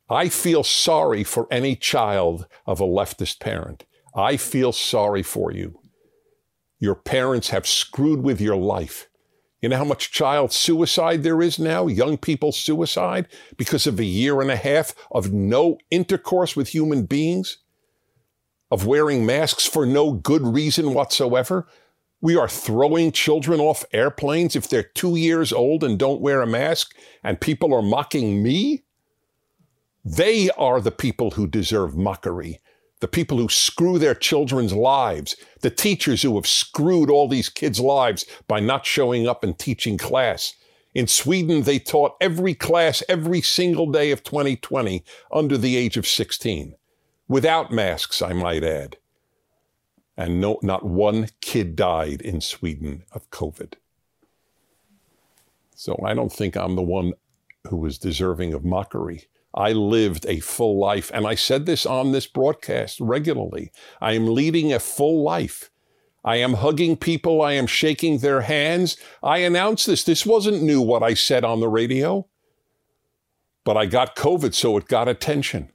I 0.08 0.28
feel 0.28 0.64
sorry 0.64 1.22
for 1.22 1.46
any 1.50 1.76
child 1.76 2.46
of 2.66 2.80
a 2.80 2.86
leftist 2.86 3.38
parent. 3.38 3.84
I 4.14 4.36
feel 4.36 4.72
sorry 4.72 5.22
for 5.22 5.52
you. 5.52 5.78
Your 6.80 6.96
parents 6.96 7.50
have 7.50 7.66
screwed 7.66 8.22
with 8.22 8.40
your 8.40 8.56
life. 8.56 9.08
You 9.60 9.68
know 9.68 9.76
how 9.76 9.84
much 9.84 10.10
child 10.10 10.52
suicide 10.52 11.22
there 11.22 11.42
is 11.42 11.58
now, 11.58 11.86
young 11.86 12.16
people 12.16 12.50
suicide, 12.50 13.28
because 13.56 13.86
of 13.86 14.00
a 14.00 14.04
year 14.04 14.40
and 14.40 14.50
a 14.50 14.56
half 14.56 14.94
of 15.10 15.32
no 15.32 15.78
intercourse 15.90 16.56
with 16.56 16.68
human 16.68 17.04
beings, 17.04 17.58
of 18.70 18.86
wearing 18.86 19.26
masks 19.26 19.66
for 19.66 19.84
no 19.84 20.12
good 20.12 20.42
reason 20.42 20.94
whatsoever. 20.94 21.66
We 22.20 22.36
are 22.36 22.48
throwing 22.48 23.12
children 23.12 23.60
off 23.60 23.84
airplanes 23.92 24.54
if 24.54 24.68
they're 24.68 24.82
two 24.82 25.16
years 25.16 25.52
old 25.52 25.82
and 25.82 25.98
don't 25.98 26.20
wear 26.20 26.42
a 26.42 26.46
mask, 26.46 26.94
and 27.24 27.40
people 27.40 27.72
are 27.74 27.82
mocking 27.82 28.42
me. 28.42 28.82
They 30.04 30.50
are 30.50 30.80
the 30.80 30.90
people 30.90 31.32
who 31.32 31.46
deserve 31.46 31.96
mockery 31.96 32.60
the 33.00 33.08
people 33.08 33.38
who 33.38 33.48
screw 33.48 33.98
their 33.98 34.14
children's 34.14 34.72
lives, 34.72 35.34
the 35.62 35.70
teachers 35.70 36.22
who 36.22 36.34
have 36.36 36.46
screwed 36.46 37.10
all 37.10 37.28
these 37.28 37.48
kids' 37.48 37.80
lives 37.80 38.24
by 38.46 38.60
not 38.60 38.86
showing 38.86 39.26
up 39.26 39.42
and 39.42 39.58
teaching 39.58 39.98
class. 39.98 40.54
In 40.94 41.06
Sweden, 41.06 41.62
they 41.62 41.78
taught 41.78 42.16
every 42.20 42.54
class 42.54 43.02
every 43.08 43.40
single 43.40 43.90
day 43.90 44.10
of 44.10 44.22
2020 44.22 45.02
under 45.32 45.56
the 45.56 45.76
age 45.76 45.96
of 45.96 46.06
16, 46.06 46.74
without 47.26 47.72
masks, 47.72 48.20
I 48.20 48.32
might 48.32 48.64
add. 48.64 48.98
And 50.20 50.38
no, 50.38 50.58
not 50.62 50.84
one 50.84 51.28
kid 51.40 51.74
died 51.74 52.20
in 52.20 52.42
Sweden 52.42 53.04
of 53.10 53.30
COVID. 53.30 53.76
So 55.74 55.98
I 56.04 56.12
don't 56.12 56.30
think 56.30 56.58
I'm 56.58 56.76
the 56.76 56.82
one 56.82 57.14
who 57.70 57.78
was 57.78 57.96
deserving 57.96 58.52
of 58.52 58.62
mockery. 58.62 59.28
I 59.54 59.72
lived 59.72 60.26
a 60.28 60.40
full 60.40 60.78
life. 60.78 61.10
And 61.14 61.26
I 61.26 61.36
said 61.36 61.64
this 61.64 61.86
on 61.86 62.12
this 62.12 62.26
broadcast 62.26 63.00
regularly. 63.00 63.72
I 63.98 64.12
am 64.12 64.34
leading 64.34 64.74
a 64.74 64.78
full 64.78 65.22
life. 65.22 65.70
I 66.22 66.36
am 66.36 66.52
hugging 66.52 66.98
people. 66.98 67.40
I 67.40 67.52
am 67.52 67.66
shaking 67.66 68.18
their 68.18 68.42
hands. 68.42 68.98
I 69.22 69.38
announced 69.38 69.86
this. 69.86 70.04
This 70.04 70.26
wasn't 70.26 70.62
new 70.62 70.82
what 70.82 71.02
I 71.02 71.14
said 71.14 71.46
on 71.46 71.60
the 71.60 71.68
radio, 71.68 72.28
but 73.64 73.78
I 73.78 73.86
got 73.86 74.16
COVID, 74.16 74.52
so 74.52 74.76
it 74.76 74.86
got 74.86 75.08
attention. 75.08 75.70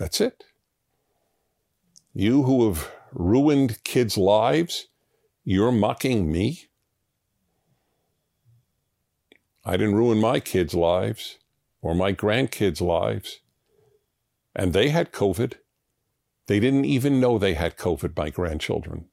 That's 0.00 0.20
it. 0.20 0.49
You 2.14 2.42
who 2.42 2.66
have 2.66 2.90
ruined 3.12 3.82
kids' 3.84 4.18
lives, 4.18 4.88
you're 5.44 5.72
mocking 5.72 6.30
me. 6.30 6.66
I 9.64 9.76
didn't 9.76 9.94
ruin 9.94 10.20
my 10.20 10.40
kids' 10.40 10.74
lives 10.74 11.38
or 11.82 11.94
my 11.94 12.12
grandkids' 12.12 12.80
lives. 12.80 13.40
And 14.54 14.72
they 14.72 14.88
had 14.88 15.12
COVID. 15.12 15.54
They 16.46 16.58
didn't 16.58 16.84
even 16.84 17.20
know 17.20 17.38
they 17.38 17.54
had 17.54 17.76
COVID, 17.76 18.16
my 18.16 18.30
grandchildren. 18.30 19.06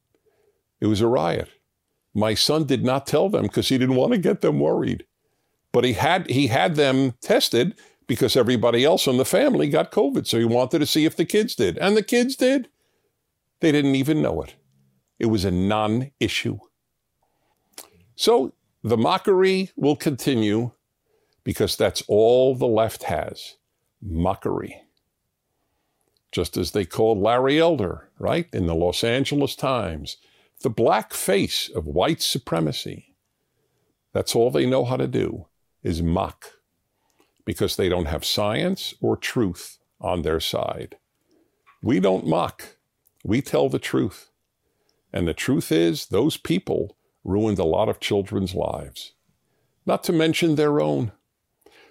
It 0.80 0.88
was 0.88 1.02
a 1.02 1.08
riot. 1.08 1.50
My 2.14 2.34
son 2.34 2.66
did 2.66 2.84
not 2.84 3.06
tell 3.06 3.30
them 3.30 3.44
because 3.44 3.70
he 3.70 3.78
didn't 3.78 3.96
want 3.96 4.14
to 4.14 4.18
get 4.18 4.42
them 4.42 4.60
worried. 4.60 5.06
But 5.72 5.84
he 5.84 5.94
had 5.94 6.28
he 6.30 6.48
had 6.48 6.76
them 6.76 7.14
tested 7.22 7.80
because 8.08 8.36
everybody 8.36 8.84
else 8.84 9.06
in 9.06 9.18
the 9.18 9.26
family 9.26 9.70
got 9.70 9.92
COVID. 9.92 10.26
So 10.26 10.40
he 10.40 10.46
wanted 10.46 10.80
to 10.80 10.88
see 10.88 11.06
if 11.06 11.16
the 11.16 11.26
kids 11.26 11.54
did. 11.54 11.78
And 11.78 11.96
the 11.96 12.02
kids 12.02 12.36
did. 12.36 12.70
They 13.60 13.72
didn't 13.72 13.96
even 13.96 14.22
know 14.22 14.42
it. 14.42 14.56
It 15.20 15.28
was 15.28 15.46
a 15.46 15.52
non 15.52 16.12
issue. 16.20 16.60
So 18.16 18.54
the 18.84 18.98
mockery 18.98 19.72
will 19.76 19.96
continue 19.96 20.72
because 21.44 21.76
that's 21.76 22.04
all 22.08 22.56
the 22.56 22.68
left 22.68 23.04
has 23.04 23.56
mockery. 24.02 24.82
Just 26.32 26.58
as 26.58 26.72
they 26.72 26.86
called 26.86 27.18
Larry 27.18 27.60
Elder, 27.60 28.10
right, 28.20 28.48
in 28.54 28.68
the 28.68 28.76
Los 28.76 29.04
Angeles 29.04 29.56
Times, 29.56 30.18
the 30.62 30.70
black 30.70 31.14
face 31.14 31.70
of 31.70 31.86
white 31.86 32.22
supremacy. 32.22 33.16
That's 34.14 34.36
all 34.36 34.52
they 34.52 34.66
know 34.66 34.84
how 34.84 34.98
to 34.98 35.08
do 35.08 35.48
is 35.84 36.02
mock 36.02 36.48
because 37.46 37.76
they 37.76 37.88
don't 37.88 38.08
have 38.08 38.26
science 38.26 38.94
or 39.00 39.16
truth 39.16 39.78
on 40.02 40.24
their 40.24 40.40
side. 40.40 40.98
We 41.82 42.00
don't 42.00 42.28
mock, 42.28 42.77
we 43.28 43.42
tell 43.42 43.68
the 43.68 43.78
truth. 43.78 44.32
And 45.12 45.28
the 45.28 45.34
truth 45.34 45.72
is, 45.72 46.08
those 46.08 46.38
people 46.38 46.98
ruined 47.26 47.60
a 47.60 47.66
lot 47.66 47.90
of 47.90 48.00
children's 48.00 48.56
lives, 48.56 49.14
not 49.86 50.04
to 50.06 50.14
mention 50.14 50.56
their 50.56 50.80
own. 50.80 51.12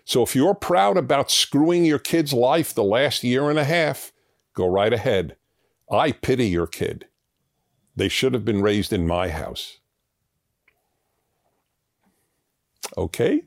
So 0.05 0.23
if 0.23 0.35
you're 0.35 0.55
proud 0.55 0.97
about 0.97 1.31
screwing 1.31 1.85
your 1.85 1.99
kid's 1.99 2.33
life 2.33 2.73
the 2.73 2.83
last 2.83 3.23
year 3.23 3.51
and 3.51 3.59
a 3.59 3.65
half, 3.65 4.13
go 4.55 4.67
right 4.67 4.93
ahead. 4.93 5.37
I 5.91 6.13
pity 6.13 6.49
your 6.49 6.67
kid. 6.67 7.07
They 7.95 8.09
should 8.09 8.33
have 8.33 8.45
been 8.45 8.63
raised 8.63 8.93
in 8.93 9.07
my 9.07 9.29
house. 9.29 9.79
Okay? 12.97 13.43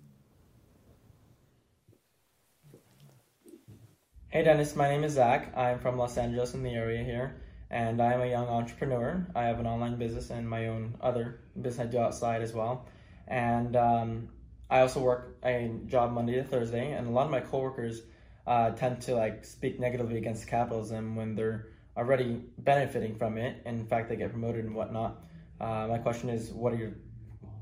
Hey 4.28 4.44
Dennis, 4.44 4.76
my 4.76 4.88
name 4.88 5.04
is 5.04 5.14
Zach. 5.14 5.58
I'm 5.58 5.80
from 5.80 5.98
Los 5.98 6.18
Angeles 6.18 6.54
in 6.54 6.62
the 6.62 6.76
area 6.76 7.04
here, 7.04 7.42
and 7.72 8.02
I'm 8.02 8.22
a 8.22 8.28
young 8.28 8.48
entrepreneur. 8.48 9.26
I 9.36 9.44
have 9.44 9.60
an 9.60 9.68
online 9.68 9.98
business 9.98 10.30
and 10.30 10.50
my 10.50 10.68
own 10.68 10.96
other 11.02 11.40
business 11.60 11.88
I 11.88 11.90
do 11.90 12.00
outside 12.00 12.42
as 12.42 12.54
well. 12.54 12.88
And 13.28 13.76
um, 13.76 14.30
I 14.70 14.82
also 14.82 15.02
work 15.02 15.38
a 15.44 15.72
job 15.88 16.12
Monday 16.12 16.36
to 16.36 16.44
Thursday, 16.44 16.92
and 16.92 17.08
a 17.08 17.12
lot 17.12 17.26
of 17.26 17.32
my 17.32 17.42
coworkers 17.42 18.02
uh, 18.48 18.72
tend 18.72 19.02
to 19.04 19.16
like 19.16 19.46
speak 19.46 19.80
negatively 19.80 20.18
against 20.18 20.48
capitalism 20.48 21.16
when 21.16 21.36
they're 21.36 21.68
already 21.96 22.42
benefiting 22.58 23.16
from 23.16 23.38
it. 23.38 23.62
In 23.66 23.86
fact, 23.86 24.10
they 24.10 24.16
get 24.16 24.32
promoted 24.32 24.66
and 24.66 24.74
whatnot. 24.74 25.24
Uh, 25.62 25.88
my 25.90 25.98
question 25.98 26.30
is, 26.30 26.50
what 26.52 26.74
are 26.74 26.78
your 26.78 26.94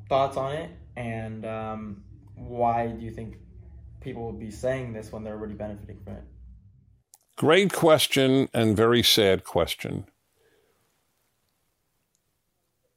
thoughts 0.07 0.37
on 0.37 0.53
it, 0.53 0.69
and 0.95 1.45
um, 1.45 2.03
why 2.35 2.87
do 2.87 3.03
you 3.03 3.11
think 3.11 3.37
people 3.99 4.25
would 4.27 4.39
be 4.39 4.51
saying 4.51 4.93
this 4.93 5.11
when 5.11 5.23
they're 5.23 5.33
already 5.33 5.55
benefiting 5.55 5.99
from 6.03 6.13
it? 6.13 6.23
Great 7.37 7.71
question 7.71 8.49
and 8.51 8.75
very 8.75 9.03
sad 9.03 9.43
question. 9.43 10.05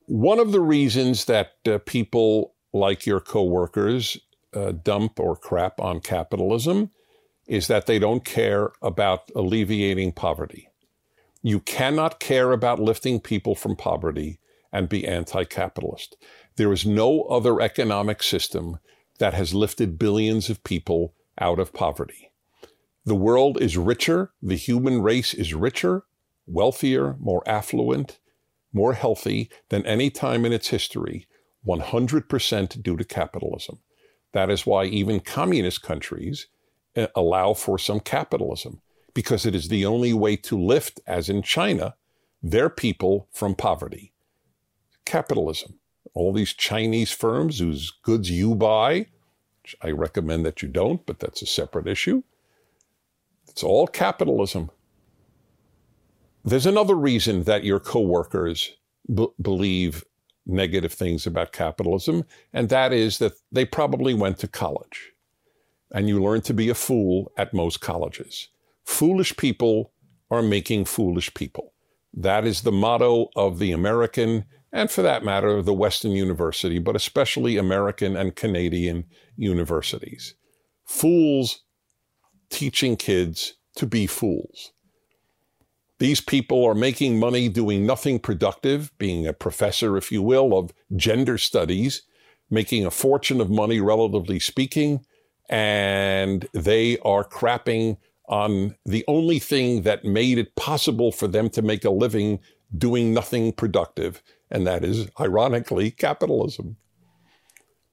One 0.06 0.38
of 0.38 0.50
the 0.50 0.62
reasons 0.62 1.26
that 1.26 1.56
uh, 1.66 1.76
people 1.84 2.54
like 2.72 3.04
your 3.04 3.20
coworkers 3.20 4.16
uh, 4.54 4.72
dump 4.72 5.20
or 5.20 5.36
crap 5.36 5.78
on 5.78 6.00
capitalism 6.00 6.90
is 7.46 7.66
that 7.66 7.84
they 7.84 7.98
don't 7.98 8.24
care 8.24 8.72
about 8.80 9.30
alleviating 9.36 10.12
poverty. 10.12 10.70
You 11.42 11.60
cannot 11.60 12.18
care 12.18 12.52
about 12.52 12.80
lifting 12.80 13.20
people 13.20 13.54
from 13.54 13.76
poverty 13.76 14.40
and 14.72 14.88
be 14.88 15.06
anti 15.06 15.44
capitalist. 15.44 16.16
There 16.56 16.72
is 16.72 16.86
no 16.86 17.24
other 17.24 17.60
economic 17.60 18.22
system 18.22 18.78
that 19.18 19.34
has 19.34 19.52
lifted 19.52 19.98
billions 19.98 20.48
of 20.48 20.64
people 20.64 21.12
out 21.38 21.58
of 21.58 21.74
poverty. 21.74 22.29
The 23.10 23.16
world 23.16 23.60
is 23.60 23.76
richer, 23.76 24.30
the 24.40 24.54
human 24.54 25.02
race 25.02 25.34
is 25.34 25.52
richer, 25.52 26.04
wealthier, 26.46 27.16
more 27.18 27.42
affluent, 27.44 28.20
more 28.72 28.92
healthy 28.92 29.50
than 29.68 29.84
any 29.84 30.10
time 30.10 30.44
in 30.44 30.52
its 30.52 30.68
history 30.68 31.26
100% 31.66 32.82
due 32.84 32.96
to 32.96 33.04
capitalism. 33.04 33.80
That 34.30 34.48
is 34.48 34.64
why 34.64 34.84
even 34.84 35.18
communist 35.18 35.82
countries 35.82 36.46
eh, 36.94 37.08
allow 37.16 37.52
for 37.52 37.80
some 37.80 37.98
capitalism, 37.98 38.80
because 39.12 39.44
it 39.44 39.56
is 39.56 39.66
the 39.66 39.84
only 39.84 40.12
way 40.12 40.36
to 40.36 40.56
lift, 40.56 41.00
as 41.04 41.28
in 41.28 41.42
China, 41.42 41.96
their 42.40 42.70
people 42.70 43.26
from 43.32 43.56
poverty. 43.56 44.12
Capitalism. 45.04 45.80
All 46.14 46.32
these 46.32 46.52
Chinese 46.52 47.10
firms 47.10 47.58
whose 47.58 47.90
goods 47.90 48.30
you 48.30 48.54
buy, 48.54 49.06
I 49.82 49.90
recommend 49.90 50.46
that 50.46 50.62
you 50.62 50.68
don't, 50.68 51.04
but 51.06 51.18
that's 51.18 51.42
a 51.42 51.46
separate 51.46 51.88
issue. 51.88 52.22
It's 53.50 53.62
all 53.62 53.86
capitalism. 53.86 54.70
There's 56.44 56.66
another 56.66 56.94
reason 56.94 57.42
that 57.42 57.64
your 57.64 57.80
coworkers 57.80 58.76
b- 59.12 59.28
believe 59.40 60.04
negative 60.46 60.92
things 60.92 61.26
about 61.26 61.52
capitalism, 61.52 62.24
and 62.52 62.68
that 62.68 62.92
is 62.92 63.18
that 63.18 63.32
they 63.52 63.64
probably 63.64 64.14
went 64.14 64.38
to 64.38 64.48
college. 64.48 65.12
And 65.92 66.08
you 66.08 66.22
learn 66.22 66.40
to 66.42 66.54
be 66.54 66.68
a 66.68 66.74
fool 66.74 67.32
at 67.36 67.52
most 67.52 67.80
colleges. 67.80 68.48
Foolish 68.84 69.36
people 69.36 69.92
are 70.30 70.42
making 70.42 70.84
foolish 70.84 71.34
people. 71.34 71.74
That 72.14 72.46
is 72.46 72.62
the 72.62 72.72
motto 72.72 73.30
of 73.36 73.58
the 73.58 73.72
American, 73.72 74.44
and 74.72 74.90
for 74.90 75.02
that 75.02 75.24
matter, 75.24 75.60
the 75.60 75.74
Western 75.74 76.12
university, 76.12 76.78
but 76.78 76.96
especially 76.96 77.56
American 77.56 78.16
and 78.16 78.36
Canadian 78.36 79.04
universities. 79.36 80.34
Fools 80.84 81.64
teaching 82.50 82.96
kids 82.96 83.54
to 83.76 83.86
be 83.86 84.06
fools. 84.06 84.72
These 85.98 86.20
people 86.20 86.64
are 86.64 86.74
making 86.74 87.18
money 87.18 87.48
doing 87.48 87.84
nothing 87.84 88.18
productive, 88.18 88.90
being 88.98 89.26
a 89.26 89.32
professor, 89.32 89.96
if 89.96 90.10
you 90.10 90.22
will, 90.22 90.56
of 90.56 90.72
gender 90.96 91.36
studies, 91.36 92.02
making 92.50 92.86
a 92.86 92.90
fortune 92.90 93.40
of 93.40 93.50
money, 93.50 93.80
relatively 93.80 94.40
speaking, 94.40 95.04
and 95.48 96.48
they 96.54 96.98
are 96.98 97.24
crapping 97.24 97.98
on 98.28 98.76
the 98.86 99.04
only 99.08 99.38
thing 99.38 99.82
that 99.82 100.04
made 100.04 100.38
it 100.38 100.54
possible 100.54 101.12
for 101.12 101.28
them 101.28 101.50
to 101.50 101.62
make 101.62 101.84
a 101.84 101.90
living 101.90 102.38
doing 102.76 103.12
nothing 103.12 103.52
productive, 103.52 104.22
and 104.50 104.66
that 104.66 104.84
is, 104.84 105.08
ironically, 105.20 105.90
capitalism. 105.90 106.76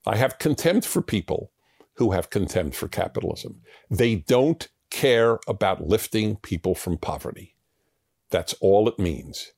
I 0.06 0.16
have 0.16 0.40
contempt 0.40 0.86
for 0.86 1.02
people 1.02 1.52
who 1.98 2.12
have 2.12 2.30
contempt 2.30 2.76
for 2.76 2.88
capitalism. 2.88 3.62
They 3.90 4.16
don't 4.16 4.68
care 4.90 5.40
about 5.48 5.88
lifting 5.88 6.38
people 6.38 6.76
from 6.76 6.98
poverty. 6.98 7.56
That's 8.30 8.54
all 8.62 8.88
it 8.88 9.00
means. 9.00 9.52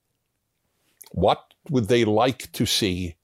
What 1.11 1.53
would 1.69 1.87
they 1.87 2.05
like 2.05 2.51
to 2.53 2.65
see 2.65 3.17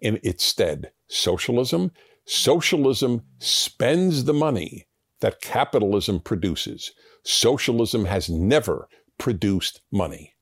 in 0.00 0.18
its 0.22 0.44
stead? 0.44 0.92
Socialism? 1.08 1.92
Socialism 2.24 3.22
spends 3.38 4.24
the 4.24 4.34
money 4.34 4.86
that 5.20 5.40
capitalism 5.40 6.20
produces. 6.20 6.92
Socialism 7.24 8.06
has 8.06 8.28
never 8.28 8.88
produced 9.18 9.80
money. 9.90 10.34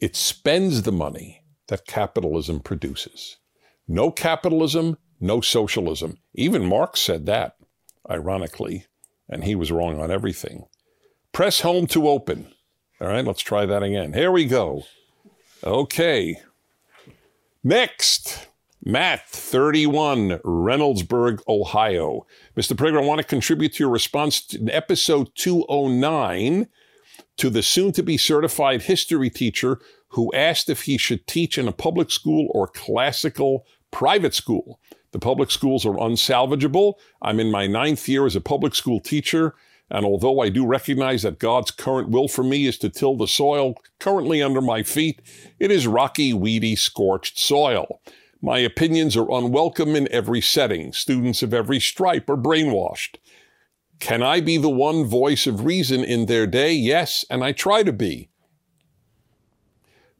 It 0.00 0.16
spends 0.16 0.82
the 0.82 0.92
money 0.92 1.42
that 1.68 1.86
capitalism 1.86 2.60
produces. 2.60 3.38
No 3.86 4.10
capitalism, 4.10 4.98
no 5.20 5.40
socialism. 5.40 6.18
Even 6.34 6.64
Marx 6.64 7.00
said 7.00 7.26
that, 7.26 7.56
ironically, 8.08 8.86
and 9.28 9.44
he 9.44 9.54
was 9.54 9.72
wrong 9.72 10.00
on 10.00 10.10
everything. 10.10 10.64
Press 11.32 11.60
home 11.60 11.86
to 11.88 12.08
open. 12.08 12.52
All 13.00 13.08
right, 13.08 13.24
let's 13.24 13.42
try 13.42 13.66
that 13.66 13.82
again. 13.82 14.12
Here 14.12 14.32
we 14.32 14.44
go. 14.44 14.84
Okay. 15.62 16.40
Next, 17.62 18.48
Matt, 18.84 19.28
31, 19.28 20.38
Reynoldsburg, 20.44 21.40
Ohio. 21.48 22.26
Mr. 22.56 22.74
Prager, 22.74 23.02
I 23.02 23.04
want 23.04 23.20
to 23.20 23.26
contribute 23.26 23.74
to 23.74 23.84
your 23.84 23.90
response 23.90 24.40
to 24.46 24.68
episode 24.70 25.30
209 25.34 26.68
to 27.36 27.50
the 27.50 27.62
soon 27.62 27.92
to 27.92 28.02
be 28.02 28.16
certified 28.16 28.82
history 28.82 29.30
teacher 29.30 29.80
who 30.08 30.32
asked 30.32 30.70
if 30.70 30.82
he 30.82 30.96
should 30.96 31.26
teach 31.26 31.58
in 31.58 31.68
a 31.68 31.72
public 31.72 32.10
school 32.10 32.48
or 32.52 32.66
classical 32.66 33.66
private 33.90 34.34
school. 34.34 34.80
The 35.12 35.18
public 35.18 35.50
schools 35.50 35.86
are 35.86 35.94
unsalvageable. 35.94 36.94
I'm 37.22 37.40
in 37.40 37.50
my 37.50 37.66
ninth 37.66 38.08
year 38.08 38.26
as 38.26 38.36
a 38.36 38.40
public 38.40 38.74
school 38.74 39.00
teacher, 39.00 39.54
and 39.90 40.04
although 40.04 40.40
I 40.40 40.50
do 40.50 40.66
recognize 40.66 41.22
that 41.22 41.38
God's 41.38 41.70
current 41.70 42.10
will 42.10 42.28
for 42.28 42.44
me 42.44 42.66
is 42.66 42.76
to 42.78 42.90
till 42.90 43.16
the 43.16 43.26
soil 43.26 43.74
currently 43.98 44.42
under 44.42 44.60
my 44.60 44.82
feet, 44.82 45.22
it 45.58 45.70
is 45.70 45.86
rocky, 45.86 46.34
weedy, 46.34 46.76
scorched 46.76 47.38
soil. 47.38 48.00
My 48.42 48.58
opinions 48.58 49.16
are 49.16 49.30
unwelcome 49.30 49.96
in 49.96 50.12
every 50.12 50.40
setting. 50.40 50.92
Students 50.92 51.42
of 51.42 51.54
every 51.54 51.80
stripe 51.80 52.28
are 52.28 52.36
brainwashed. 52.36 53.16
Can 53.98 54.22
I 54.22 54.40
be 54.40 54.58
the 54.58 54.68
one 54.68 55.04
voice 55.04 55.46
of 55.46 55.64
reason 55.64 56.04
in 56.04 56.26
their 56.26 56.46
day? 56.46 56.72
Yes, 56.72 57.24
and 57.30 57.42
I 57.42 57.52
try 57.52 57.82
to 57.82 57.92
be. 57.92 58.28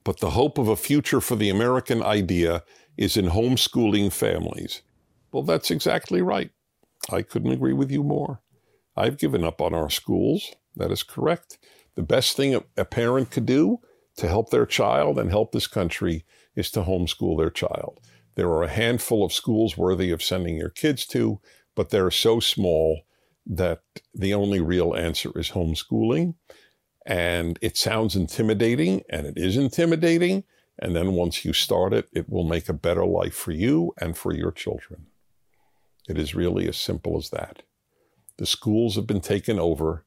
But 0.03 0.18
the 0.18 0.31
hope 0.31 0.59
of 0.59 0.66
a 0.66 0.77
future 0.77 1.20
for 1.20 1.37
the 1.37 1.51
American 1.51 2.03
idea 2.03 2.64
is 2.99 3.17
in 3.17 3.27
homeschooling 3.27 4.13
families. 4.13 4.83
Well, 5.33 5.45
that's 5.45 5.71
exactly 5.71 6.21
right. 6.21 6.51
I 7.11 7.23
couldn't 7.23 7.53
agree 7.53 7.73
with 7.73 7.91
you 7.91 8.03
more. 8.03 8.43
I've 8.97 9.19
given 9.19 9.45
up 9.45 9.61
on 9.61 9.73
our 9.73 9.89
schools. 9.89 10.55
That 10.77 10.91
is 10.91 11.05
correct. 11.05 11.59
The 11.95 12.03
best 12.03 12.37
thing 12.37 12.61
a, 12.77 12.85
parent 12.85 13.31
could 13.31 13.47
do 13.47 13.79
to 14.17 14.29
help 14.29 14.51
their 14.51 14.67
child 14.67 15.19
and 15.19 15.31
help 15.31 15.53
this 15.53 15.69
country 15.69 16.25
is 16.57 16.71
to 16.73 16.83
homeschool 16.83 17.39
their 17.39 17.51
child. 17.51 18.01
There 18.35 18.49
are 18.49 18.65
a 18.65 18.69
handful 18.69 19.25
of 19.25 19.33
schools 19.33 19.77
worthy 19.77 20.11
of 20.11 20.23
sending 20.23 20.57
your 20.57 20.71
kids 20.71 21.07
to, 21.07 21.41
but 21.77 21.91
they're 21.91 22.11
so 22.11 22.41
small 22.41 23.03
that 23.47 23.83
the 24.13 24.35
only 24.35 24.61
real 24.61 24.95
answer 24.95 25.31
is 25.39 25.51
homeschooling. 25.51 26.35
And 27.07 27.59
it 27.63 27.77
sounds 27.77 28.17
intimidating, 28.17 29.03
and 29.09 29.27
it 29.27 29.35
is 29.37 29.57
intimidating. 29.57 30.45
And 30.79 30.95
then 30.95 31.12
once 31.12 31.45
you 31.45 31.53
start 31.53 31.93
it, 31.93 32.09
it 32.12 32.29
will 32.29 32.45
make 32.45 32.69
a 32.69 32.73
better 32.73 33.05
life 33.05 33.35
for 33.35 33.53
you 33.53 33.93
and 33.99 34.17
for 34.17 34.33
your 34.33 34.53
children. 34.53 35.07
It 36.09 36.19
is 36.19 36.35
really 36.35 36.69
as 36.69 36.77
simple 36.77 37.17
as 37.17 37.31
that. 37.31 37.62
The 38.38 38.47
schools 38.47 38.95
have 38.97 39.07
been 39.07 39.21
taken 39.21 39.59
over 39.59 40.05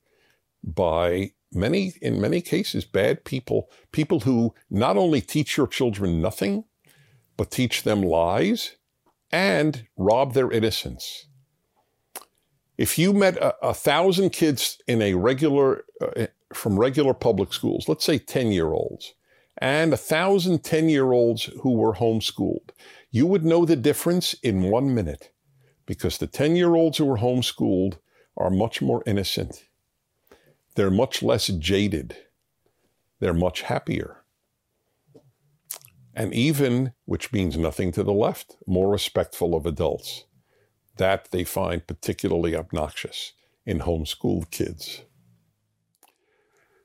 by 0.63 1.31
many, 1.53 1.93
in 2.01 2.21
many 2.21 2.41
cases, 2.41 2.85
bad 2.85 3.25
people, 3.25 3.69
people 3.91 4.21
who 4.21 4.53
not 4.69 4.97
only 4.97 5.21
teach 5.21 5.57
your 5.57 5.67
children 5.67 6.21
nothing, 6.21 6.63
but 7.37 7.51
teach 7.51 7.83
them 7.83 8.01
lies 8.01 8.77
and 9.31 9.87
rob 9.97 10.33
their 10.33 10.51
innocence. 10.51 11.27
If 12.77 12.97
you 12.97 13.13
met 13.13 13.37
a, 13.37 13.55
a 13.63 13.73
thousand 13.73 14.31
kids 14.31 14.77
in 14.87 15.01
a 15.01 15.13
regular, 15.13 15.83
uh, 16.01 16.27
from 16.53 16.79
regular 16.79 17.13
public 17.13 17.53
schools, 17.53 17.87
let's 17.87 18.05
say 18.05 18.17
10 18.17 18.51
year 18.51 18.71
olds, 18.71 19.13
and 19.57 19.93
a 19.93 19.97
thousand 19.97 20.63
10 20.63 20.89
year 20.89 21.11
olds 21.11 21.45
who 21.61 21.73
were 21.73 21.93
homeschooled. 21.93 22.71
You 23.11 23.27
would 23.27 23.45
know 23.45 23.65
the 23.65 23.75
difference 23.75 24.33
in 24.35 24.63
one 24.63 24.93
minute 24.93 25.31
because 25.85 26.17
the 26.17 26.27
10 26.27 26.55
year 26.55 26.75
olds 26.75 26.97
who 26.97 27.05
were 27.05 27.17
homeschooled 27.17 27.97
are 28.37 28.49
much 28.49 28.81
more 28.81 29.03
innocent. 29.05 29.65
They're 30.75 30.91
much 30.91 31.21
less 31.21 31.47
jaded. 31.47 32.15
They're 33.19 33.33
much 33.33 33.63
happier. 33.63 34.23
And 36.13 36.33
even, 36.33 36.93
which 37.05 37.31
means 37.31 37.57
nothing 37.57 37.91
to 37.93 38.03
the 38.03 38.13
left, 38.13 38.57
more 38.65 38.89
respectful 38.89 39.55
of 39.55 39.65
adults. 39.65 40.25
That 40.97 41.29
they 41.31 41.43
find 41.43 41.85
particularly 41.85 42.55
obnoxious 42.55 43.33
in 43.65 43.79
homeschooled 43.79 44.51
kids. 44.51 45.03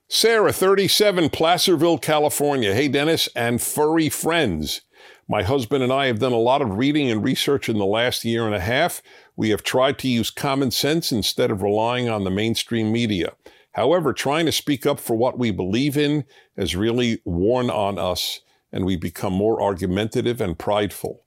Sarah, 0.08 0.52
37, 0.52 1.30
Placerville, 1.30 1.98
California. 1.98 2.72
Hey, 2.72 2.86
Dennis 2.86 3.28
and 3.34 3.60
furry 3.60 4.08
friends. 4.08 4.82
My 5.28 5.42
husband 5.42 5.82
and 5.82 5.92
I 5.92 6.06
have 6.06 6.20
done 6.20 6.32
a 6.32 6.36
lot 6.36 6.62
of 6.62 6.78
reading 6.78 7.10
and 7.10 7.24
research 7.24 7.68
in 7.68 7.76
the 7.76 7.84
last 7.84 8.24
year 8.24 8.46
and 8.46 8.54
a 8.54 8.60
half. 8.60 9.02
We 9.34 9.50
have 9.50 9.64
tried 9.64 9.98
to 9.98 10.08
use 10.08 10.30
common 10.30 10.70
sense 10.70 11.10
instead 11.10 11.50
of 11.50 11.60
relying 11.60 12.08
on 12.08 12.22
the 12.22 12.30
mainstream 12.30 12.92
media. 12.92 13.32
However, 13.72 14.12
trying 14.12 14.46
to 14.46 14.52
speak 14.52 14.86
up 14.86 15.00
for 15.00 15.16
what 15.16 15.40
we 15.40 15.50
believe 15.50 15.96
in 15.96 16.24
has 16.56 16.76
really 16.76 17.20
worn 17.24 17.68
on 17.68 17.98
us, 17.98 18.42
and 18.70 18.86
we 18.86 18.94
become 18.94 19.32
more 19.32 19.60
argumentative 19.60 20.40
and 20.40 20.56
prideful. 20.56 21.24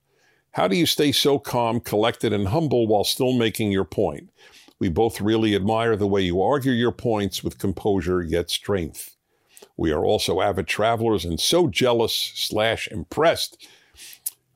How 0.52 0.70
do 0.70 0.78
you 0.78 0.86
stay 0.86 1.12
so 1.12 1.38
calm, 1.38 1.82
collected, 1.82 2.32
and 2.32 2.48
humble 2.48 2.88
while 2.88 3.04
still 3.04 3.34
making 3.34 3.74
your 3.74 3.84
point? 3.84 4.30
We 4.80 4.90
both 4.90 5.20
really 5.20 5.56
admire 5.56 5.96
the 5.96 6.08
way 6.08 6.22
you 6.22 6.42
argue 6.42 6.72
your 6.72 6.92
points 6.92 7.44
with 7.44 7.60
composure 7.60 8.22
yet 8.22 8.50
strength. 8.50 9.16
We 9.76 9.92
are 9.92 10.04
also 10.04 10.42
avid 10.42 10.68
travelers 10.68 11.26
and 11.26 11.40
so 11.40 11.68
jealous 11.68 12.14
slash 12.14 12.88
impressed 12.88 13.68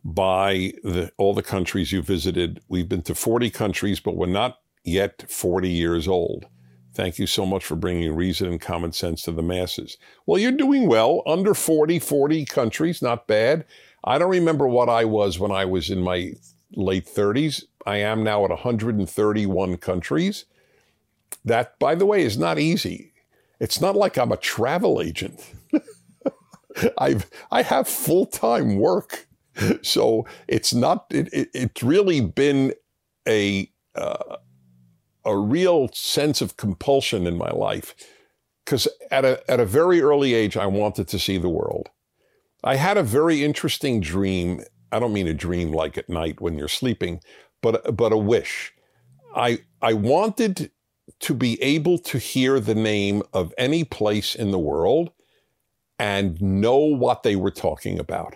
by 0.03 0.73
the, 0.83 1.11
all 1.17 1.33
the 1.33 1.43
countries 1.43 1.91
you 1.91 2.01
visited. 2.01 2.61
We've 2.67 2.89
been 2.89 3.03
to 3.03 3.15
40 3.15 3.49
countries, 3.49 3.99
but 3.99 4.15
we're 4.15 4.27
not 4.27 4.59
yet 4.83 5.29
40 5.29 5.69
years 5.69 6.07
old. 6.07 6.45
Thank 6.93 7.17
you 7.17 7.25
so 7.25 7.45
much 7.45 7.65
for 7.65 7.75
bringing 7.75 8.15
reason 8.15 8.49
and 8.49 8.61
common 8.61 8.91
sense 8.91 9.23
to 9.23 9.31
the 9.31 9.41
masses. 9.41 9.97
Well, 10.25 10.39
you're 10.39 10.51
doing 10.51 10.87
well. 10.87 11.23
Under 11.25 11.53
40, 11.53 11.99
40 11.99 12.45
countries, 12.45 13.01
not 13.01 13.27
bad. 13.27 13.65
I 14.03 14.17
don't 14.17 14.29
remember 14.29 14.67
what 14.67 14.89
I 14.89 15.05
was 15.05 15.39
when 15.39 15.51
I 15.51 15.65
was 15.65 15.89
in 15.89 16.01
my 16.01 16.33
late 16.75 17.05
30s. 17.05 17.63
I 17.85 17.97
am 17.97 18.23
now 18.23 18.43
at 18.43 18.49
131 18.49 19.77
countries. 19.77 20.45
That, 21.45 21.77
by 21.79 21.95
the 21.95 22.05
way, 22.05 22.23
is 22.23 22.37
not 22.37 22.59
easy. 22.59 23.13
It's 23.59 23.81
not 23.81 23.95
like 23.95 24.17
I'm 24.17 24.31
a 24.31 24.37
travel 24.37 25.01
agent. 25.01 25.41
I've 26.97 27.29
I 27.51 27.61
have 27.61 27.87
full 27.87 28.25
time 28.25 28.77
work, 28.77 29.27
so 29.81 30.25
it's 30.47 30.73
not. 30.73 31.05
It, 31.11 31.31
it, 31.33 31.49
it's 31.53 31.83
really 31.83 32.21
been 32.21 32.73
a 33.27 33.69
uh, 33.95 34.37
a 35.25 35.37
real 35.37 35.89
sense 35.93 36.41
of 36.41 36.57
compulsion 36.57 37.27
in 37.27 37.37
my 37.37 37.51
life 37.51 37.93
because 38.65 38.87
at 39.11 39.23
a 39.23 39.49
at 39.51 39.59
a 39.59 39.65
very 39.65 40.01
early 40.01 40.33
age 40.33 40.57
I 40.57 40.65
wanted 40.65 41.07
to 41.09 41.19
see 41.19 41.37
the 41.37 41.49
world. 41.49 41.89
I 42.63 42.75
had 42.75 42.97
a 42.97 43.03
very 43.03 43.43
interesting 43.43 43.99
dream 43.99 44.61
I 44.93 44.99
don't 44.99 45.11
mean 45.11 45.27
a 45.27 45.33
dream 45.33 45.71
like 45.71 45.97
at 45.97 46.07
night 46.07 46.39
when 46.39 46.55
you're 46.55 46.67
sleeping, 46.67 47.19
but 47.63 47.97
but 47.97 48.13
a 48.13 48.17
wish. 48.17 48.71
I 49.35 49.59
I 49.81 49.93
wanted 49.93 50.69
to 51.21 51.33
be 51.33 51.61
able 51.61 51.97
to 51.97 52.19
hear 52.19 52.59
the 52.59 52.75
name 52.75 53.23
of 53.33 53.53
any 53.57 53.83
place 53.83 54.35
in 54.35 54.51
the 54.51 54.59
world 54.59 55.11
and 55.97 56.41
know 56.41 56.77
what 56.77 57.23
they 57.23 57.35
were 57.35 57.51
talking 57.51 57.99
about. 57.99 58.35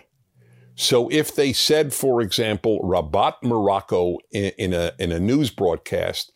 So 0.74 1.08
if 1.10 1.34
they 1.34 1.52
said, 1.52 1.92
for 1.92 2.20
example, 2.20 2.78
Rabat, 2.84 3.34
Morocco 3.42 4.18
in, 4.30 4.52
in, 4.58 4.72
a, 4.72 4.92
in 4.98 5.10
a 5.10 5.18
news 5.18 5.50
broadcast, 5.50 6.32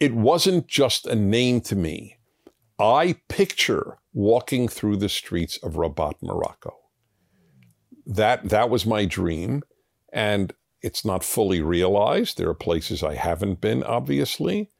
it 0.00 0.12
wasn't 0.12 0.66
just 0.66 1.06
a 1.06 1.14
name 1.14 1.60
to 1.62 1.76
me. 1.76 2.16
I 2.78 3.16
picture 3.28 3.98
walking 4.12 4.66
through 4.66 4.96
the 4.96 5.08
streets 5.08 5.56
of 5.58 5.76
Rabat, 5.76 6.16
Morocco. 6.20 6.76
That, 8.06 8.48
that 8.48 8.70
was 8.70 8.84
my 8.84 9.04
dream. 9.04 9.62
And 10.12 10.52
it's 10.82 11.04
not 11.04 11.24
fully 11.24 11.60
realized. 11.60 12.38
There 12.38 12.48
are 12.48 12.54
places 12.54 13.02
I 13.02 13.14
haven't 13.14 13.60
been, 13.60 13.82
obviously, 13.82 14.70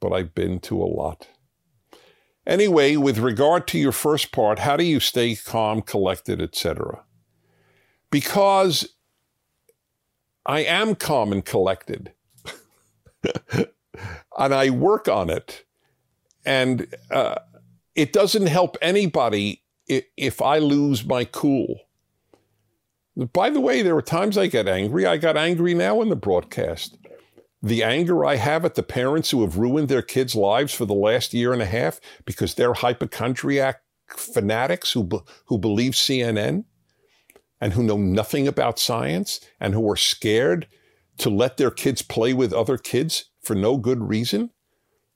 but 0.00 0.12
I've 0.12 0.34
been 0.34 0.60
to 0.60 0.82
a 0.82 0.84
lot. 0.84 1.28
Anyway, 2.46 2.96
with 2.96 3.18
regard 3.18 3.66
to 3.68 3.78
your 3.78 3.92
first 3.92 4.32
part, 4.32 4.60
how 4.60 4.76
do 4.76 4.84
you 4.84 5.00
stay 5.00 5.36
calm, 5.36 5.82
collected, 5.82 6.40
etc.? 6.40 7.04
Because 8.10 8.94
I 10.46 10.60
am 10.60 10.94
calm 10.94 11.32
and 11.32 11.44
collected. 11.44 12.12
and 13.52 13.68
I 14.38 14.70
work 14.70 15.08
on 15.08 15.30
it. 15.30 15.64
And 16.44 16.92
uh, 17.10 17.36
it 17.94 18.12
doesn't 18.12 18.46
help 18.46 18.76
anybody 18.80 19.62
if 19.86 20.40
I 20.40 20.58
lose 20.58 21.04
my 21.04 21.24
cool. 21.24 21.80
By 23.16 23.50
the 23.50 23.60
way, 23.60 23.82
there 23.82 23.96
are 23.96 24.02
times 24.02 24.38
I 24.38 24.46
get 24.46 24.68
angry. 24.68 25.04
I 25.04 25.16
got 25.16 25.36
angry 25.36 25.74
now 25.74 26.00
in 26.00 26.08
the 26.08 26.16
broadcast. 26.16 26.96
The 27.62 27.82
anger 27.82 28.24
I 28.24 28.36
have 28.36 28.64
at 28.64 28.74
the 28.74 28.82
parents 28.82 29.30
who 29.30 29.42
have 29.42 29.58
ruined 29.58 29.88
their 29.88 30.02
kids' 30.02 30.34
lives 30.34 30.72
for 30.72 30.86
the 30.86 30.94
last 30.94 31.34
year 31.34 31.52
and 31.52 31.60
a 31.60 31.66
half 31.66 32.00
because 32.24 32.54
they're 32.54 32.72
hypochondriac 32.72 33.82
fanatics 34.08 34.92
who, 34.92 35.08
who 35.46 35.58
believe 35.58 35.92
CNN 35.92 36.64
and 37.60 37.72
who 37.74 37.82
know 37.82 37.98
nothing 37.98 38.48
about 38.48 38.78
science 38.78 39.40
and 39.58 39.74
who 39.74 39.88
are 39.90 39.96
scared 39.96 40.66
to 41.18 41.28
let 41.28 41.58
their 41.58 41.70
kids 41.70 42.00
play 42.00 42.32
with 42.32 42.52
other 42.52 42.78
kids 42.78 43.26
for 43.42 43.54
no 43.54 43.76
good 43.76 44.02
reason. 44.02 44.50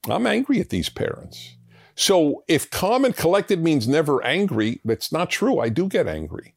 I'm 0.09 0.27
angry 0.27 0.61
at 0.61 0.69
these 0.69 0.91
parents. 0.91 1.57
So 1.97 2.45
if 2.49 2.71
calm 2.71 3.05
and 3.05 3.17
collected 3.17 3.63
means 3.63 3.89
never 3.89 4.23
angry, 4.23 4.81
that's 4.85 5.13
not 5.13 5.31
true. 5.31 5.61
I 5.61 5.69
do 5.71 5.89
get 5.89 6.07
angry. 6.07 6.54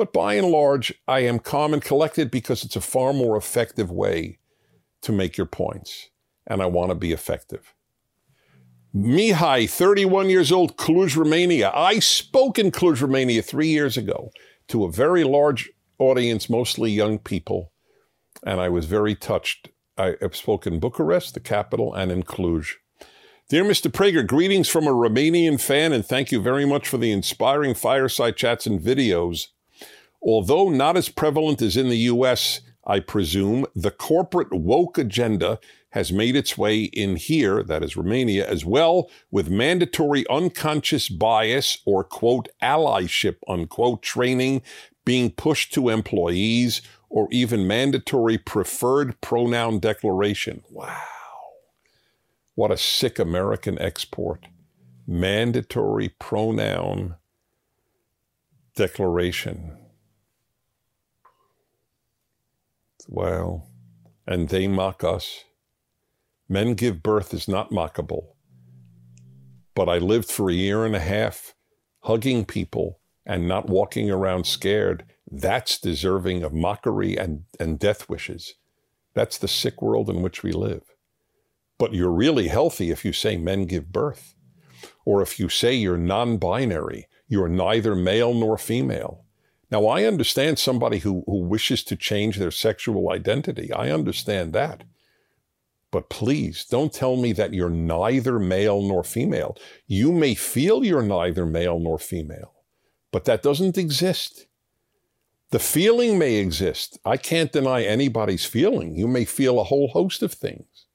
But 0.00 0.14
by 0.14 0.32
and 0.32 0.46
large, 0.46 0.94
I 1.06 1.20
am 1.20 1.38
calm 1.38 1.74
and 1.74 1.82
collected 1.82 2.30
because 2.30 2.64
it's 2.64 2.74
a 2.74 2.80
far 2.80 3.12
more 3.12 3.36
effective 3.36 3.90
way 3.90 4.38
to 5.02 5.12
make 5.12 5.36
your 5.36 5.44
points. 5.44 6.08
And 6.46 6.62
I 6.62 6.66
want 6.66 6.88
to 6.88 6.94
be 6.94 7.12
effective. 7.12 7.74
Mihai, 8.96 9.68
31 9.68 10.30
years 10.30 10.50
old, 10.50 10.78
Cluj, 10.78 11.16
Romania. 11.16 11.70
I 11.74 11.98
spoke 11.98 12.58
in 12.58 12.70
Cluj, 12.70 13.02
Romania 13.02 13.42
three 13.42 13.68
years 13.68 13.98
ago 13.98 14.30
to 14.68 14.84
a 14.86 14.90
very 14.90 15.22
large 15.22 15.68
audience, 15.98 16.48
mostly 16.48 16.90
young 16.90 17.18
people. 17.18 17.70
And 18.42 18.58
I 18.58 18.70
was 18.70 18.86
very 18.86 19.14
touched. 19.14 19.68
I 19.98 20.14
have 20.22 20.34
spoken 20.34 20.72
in 20.72 20.80
Bucharest, 20.80 21.34
the 21.34 21.40
capital, 21.40 21.92
and 21.92 22.10
in 22.10 22.22
Cluj. 22.22 22.76
Dear 23.50 23.64
Mr. 23.64 23.90
Prager, 23.90 24.26
greetings 24.26 24.70
from 24.70 24.86
a 24.86 24.92
Romanian 24.92 25.60
fan, 25.60 25.92
and 25.92 26.06
thank 26.06 26.32
you 26.32 26.40
very 26.40 26.64
much 26.64 26.88
for 26.88 26.96
the 26.96 27.12
inspiring 27.12 27.74
fireside 27.74 28.38
chats 28.38 28.66
and 28.66 28.80
videos. 28.80 29.48
Although 30.22 30.68
not 30.68 30.96
as 30.96 31.08
prevalent 31.08 31.62
as 31.62 31.76
in 31.76 31.88
the 31.88 31.96
US, 31.98 32.60
I 32.86 33.00
presume, 33.00 33.66
the 33.74 33.90
corporate 33.90 34.52
woke 34.52 34.98
agenda 34.98 35.58
has 35.90 36.12
made 36.12 36.36
its 36.36 36.56
way 36.56 36.84
in 36.84 37.16
here, 37.16 37.62
that 37.62 37.82
is 37.82 37.96
Romania, 37.96 38.48
as 38.48 38.64
well, 38.64 39.10
with 39.30 39.50
mandatory 39.50 40.24
unconscious 40.28 41.08
bias 41.08 41.78
or 41.84 42.04
quote 42.04 42.48
allyship 42.62 43.36
unquote 43.48 44.02
training 44.02 44.62
being 45.04 45.30
pushed 45.30 45.72
to 45.74 45.88
employees 45.88 46.82
or 47.08 47.26
even 47.32 47.66
mandatory 47.66 48.38
preferred 48.38 49.20
pronoun 49.20 49.80
declaration. 49.80 50.62
Wow. 50.70 50.96
What 52.54 52.70
a 52.70 52.76
sick 52.76 53.18
American 53.18 53.78
export. 53.80 54.46
Mandatory 55.06 56.10
pronoun 56.20 57.16
declaration. 58.76 59.76
Well, 63.12 63.66
and 64.24 64.50
they 64.50 64.68
mock 64.68 65.02
us. 65.02 65.42
Men 66.48 66.74
give 66.74 67.02
birth 67.02 67.34
is 67.34 67.48
not 67.48 67.72
mockable. 67.72 68.34
But 69.74 69.88
I 69.88 69.98
lived 69.98 70.30
for 70.30 70.48
a 70.48 70.54
year 70.54 70.84
and 70.84 70.94
a 70.94 71.00
half 71.00 71.54
hugging 72.04 72.44
people 72.44 73.00
and 73.26 73.48
not 73.48 73.68
walking 73.68 74.12
around 74.12 74.46
scared. 74.46 75.06
That's 75.28 75.80
deserving 75.80 76.44
of 76.44 76.52
mockery 76.52 77.16
and, 77.16 77.46
and 77.58 77.80
death 77.80 78.08
wishes. 78.08 78.54
That's 79.12 79.38
the 79.38 79.48
sick 79.48 79.82
world 79.82 80.08
in 80.08 80.22
which 80.22 80.44
we 80.44 80.52
live. 80.52 80.84
But 81.78 81.92
you're 81.92 82.12
really 82.12 82.46
healthy 82.46 82.92
if 82.92 83.04
you 83.04 83.12
say 83.12 83.36
men 83.36 83.64
give 83.64 83.90
birth, 83.90 84.36
or 85.04 85.20
if 85.20 85.40
you 85.40 85.48
say 85.48 85.74
you're 85.74 85.98
non 85.98 86.36
binary, 86.36 87.08
you're 87.26 87.48
neither 87.48 87.96
male 87.96 88.32
nor 88.34 88.56
female. 88.56 89.24
Now, 89.70 89.86
I 89.86 90.04
understand 90.04 90.58
somebody 90.58 90.98
who, 90.98 91.22
who 91.26 91.42
wishes 91.42 91.84
to 91.84 91.96
change 91.96 92.36
their 92.36 92.50
sexual 92.50 93.10
identity. 93.10 93.72
I 93.72 93.90
understand 93.90 94.52
that. 94.52 94.82
But 95.92 96.08
please 96.08 96.64
don't 96.64 96.92
tell 96.92 97.16
me 97.16 97.32
that 97.32 97.52
you're 97.52 97.70
neither 97.70 98.38
male 98.38 98.82
nor 98.82 99.02
female. 99.02 99.56
You 99.86 100.12
may 100.12 100.34
feel 100.34 100.84
you're 100.84 101.02
neither 101.02 101.46
male 101.46 101.80
nor 101.80 101.98
female, 101.98 102.54
but 103.10 103.24
that 103.24 103.42
doesn't 103.42 103.76
exist. 103.76 104.46
The 105.50 105.58
feeling 105.58 106.16
may 106.16 106.36
exist. 106.36 106.98
I 107.04 107.16
can't 107.16 107.50
deny 107.50 107.82
anybody's 107.82 108.44
feeling. 108.44 108.94
You 108.96 109.08
may 109.08 109.24
feel 109.24 109.58
a 109.58 109.64
whole 109.64 109.88
host 109.88 110.22
of 110.22 110.32
things. 110.32 110.86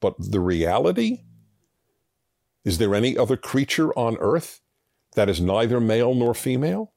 But 0.00 0.14
the 0.18 0.40
reality? 0.40 1.20
Is 2.64 2.78
there 2.78 2.94
any 2.94 3.18
other 3.18 3.36
creature 3.36 3.92
on 3.92 4.16
earth 4.20 4.62
that 5.16 5.28
is 5.28 5.38
neither 5.38 5.80
male 5.80 6.14
nor 6.14 6.32
female? 6.32 6.93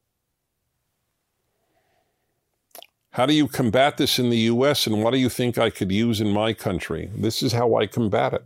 How 3.18 3.26
do 3.26 3.34
you 3.34 3.48
combat 3.48 3.98
this 3.98 4.20
in 4.20 4.30
the 4.30 4.38
US 4.52 4.86
and 4.86 5.02
what 5.02 5.10
do 5.10 5.18
you 5.18 5.28
think 5.28 5.58
I 5.58 5.72
could 5.72 5.92
use 5.92 6.22
in 6.22 6.32
my 6.32 6.54
country? 6.54 7.10
This 7.16 7.42
is 7.42 7.52
how 7.52 7.74
I 7.74 7.88
combat 7.88 8.32
it 8.36 8.46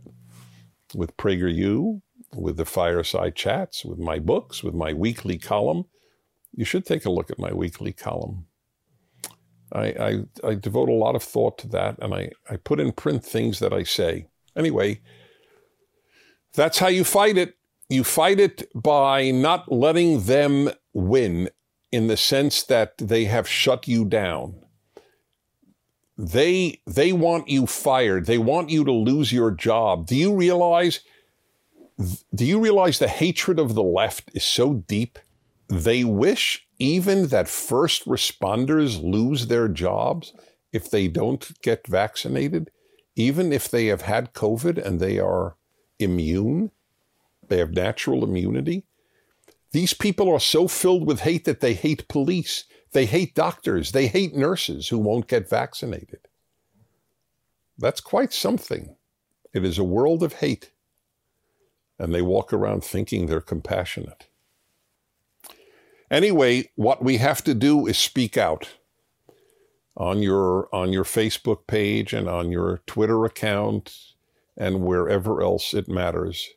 with 0.94 1.14
PragerU, 1.18 2.00
with 2.34 2.56
the 2.56 2.64
fireside 2.64 3.36
chats, 3.36 3.84
with 3.84 3.98
my 3.98 4.18
books, 4.18 4.64
with 4.64 4.72
my 4.72 4.94
weekly 4.94 5.36
column. 5.36 5.84
You 6.54 6.64
should 6.64 6.86
take 6.86 7.04
a 7.04 7.10
look 7.10 7.30
at 7.30 7.38
my 7.38 7.52
weekly 7.52 7.92
column. 7.92 8.46
I, 9.74 9.84
I, 9.88 10.18
I 10.42 10.54
devote 10.54 10.88
a 10.88 10.94
lot 10.94 11.16
of 11.16 11.22
thought 11.22 11.58
to 11.58 11.68
that 11.68 11.98
and 11.98 12.14
I, 12.14 12.30
I 12.48 12.56
put 12.56 12.80
in 12.80 12.92
print 12.92 13.22
things 13.22 13.58
that 13.58 13.74
I 13.74 13.82
say. 13.82 14.28
Anyway, 14.56 15.02
that's 16.54 16.78
how 16.78 16.88
you 16.88 17.04
fight 17.04 17.36
it. 17.36 17.58
You 17.90 18.04
fight 18.04 18.40
it 18.40 18.72
by 18.74 19.32
not 19.32 19.70
letting 19.70 20.22
them 20.22 20.70
win 20.94 21.50
in 21.92 22.06
the 22.06 22.16
sense 22.16 22.62
that 22.62 22.96
they 22.96 23.26
have 23.26 23.46
shut 23.46 23.86
you 23.86 24.06
down. 24.06 24.61
They 26.18 26.80
they 26.86 27.12
want 27.12 27.48
you 27.48 27.66
fired. 27.66 28.26
They 28.26 28.38
want 28.38 28.70
you 28.70 28.84
to 28.84 28.92
lose 28.92 29.32
your 29.32 29.50
job. 29.50 30.06
Do 30.06 30.16
you 30.16 30.34
realize 30.34 31.00
do 32.34 32.44
you 32.44 32.58
realize 32.58 32.98
the 32.98 33.08
hatred 33.08 33.58
of 33.58 33.74
the 33.74 33.82
left 33.82 34.30
is 34.34 34.44
so 34.44 34.74
deep? 34.74 35.18
They 35.68 36.04
wish 36.04 36.66
even 36.78 37.28
that 37.28 37.48
first 37.48 38.06
responders 38.06 39.02
lose 39.02 39.46
their 39.46 39.68
jobs 39.68 40.32
if 40.72 40.90
they 40.90 41.06
don't 41.06 41.60
get 41.62 41.86
vaccinated, 41.86 42.70
even 43.14 43.52
if 43.52 43.70
they 43.70 43.86
have 43.86 44.02
had 44.02 44.32
COVID 44.32 44.84
and 44.84 44.98
they 44.98 45.18
are 45.18 45.56
immune, 45.98 46.70
they 47.48 47.58
have 47.58 47.72
natural 47.72 48.24
immunity. 48.24 48.84
These 49.72 49.94
people 49.94 50.30
are 50.30 50.40
so 50.40 50.68
filled 50.68 51.06
with 51.06 51.20
hate 51.20 51.44
that 51.44 51.60
they 51.60 51.74
hate 51.74 52.08
police. 52.08 52.64
They 52.92 53.06
hate 53.06 53.34
doctors. 53.34 53.92
They 53.92 54.06
hate 54.06 54.34
nurses 54.34 54.88
who 54.88 54.98
won't 54.98 55.28
get 55.28 55.48
vaccinated. 55.48 56.20
That's 57.78 58.00
quite 58.00 58.32
something. 58.32 58.96
It 59.52 59.64
is 59.64 59.78
a 59.78 59.84
world 59.84 60.22
of 60.22 60.34
hate. 60.34 60.70
And 61.98 62.14
they 62.14 62.22
walk 62.22 62.52
around 62.52 62.84
thinking 62.84 63.26
they're 63.26 63.40
compassionate. 63.40 64.26
Anyway, 66.10 66.70
what 66.76 67.02
we 67.02 67.16
have 67.16 67.42
to 67.44 67.54
do 67.54 67.86
is 67.86 67.96
speak 67.96 68.36
out 68.36 68.68
on 69.96 70.22
your 70.22 70.68
on 70.72 70.92
your 70.92 71.04
Facebook 71.04 71.66
page 71.66 72.12
and 72.12 72.28
on 72.28 72.50
your 72.50 72.82
Twitter 72.86 73.24
account 73.24 73.96
and 74.56 74.82
wherever 74.82 75.42
else 75.42 75.72
it 75.72 75.88
matters. 75.88 76.50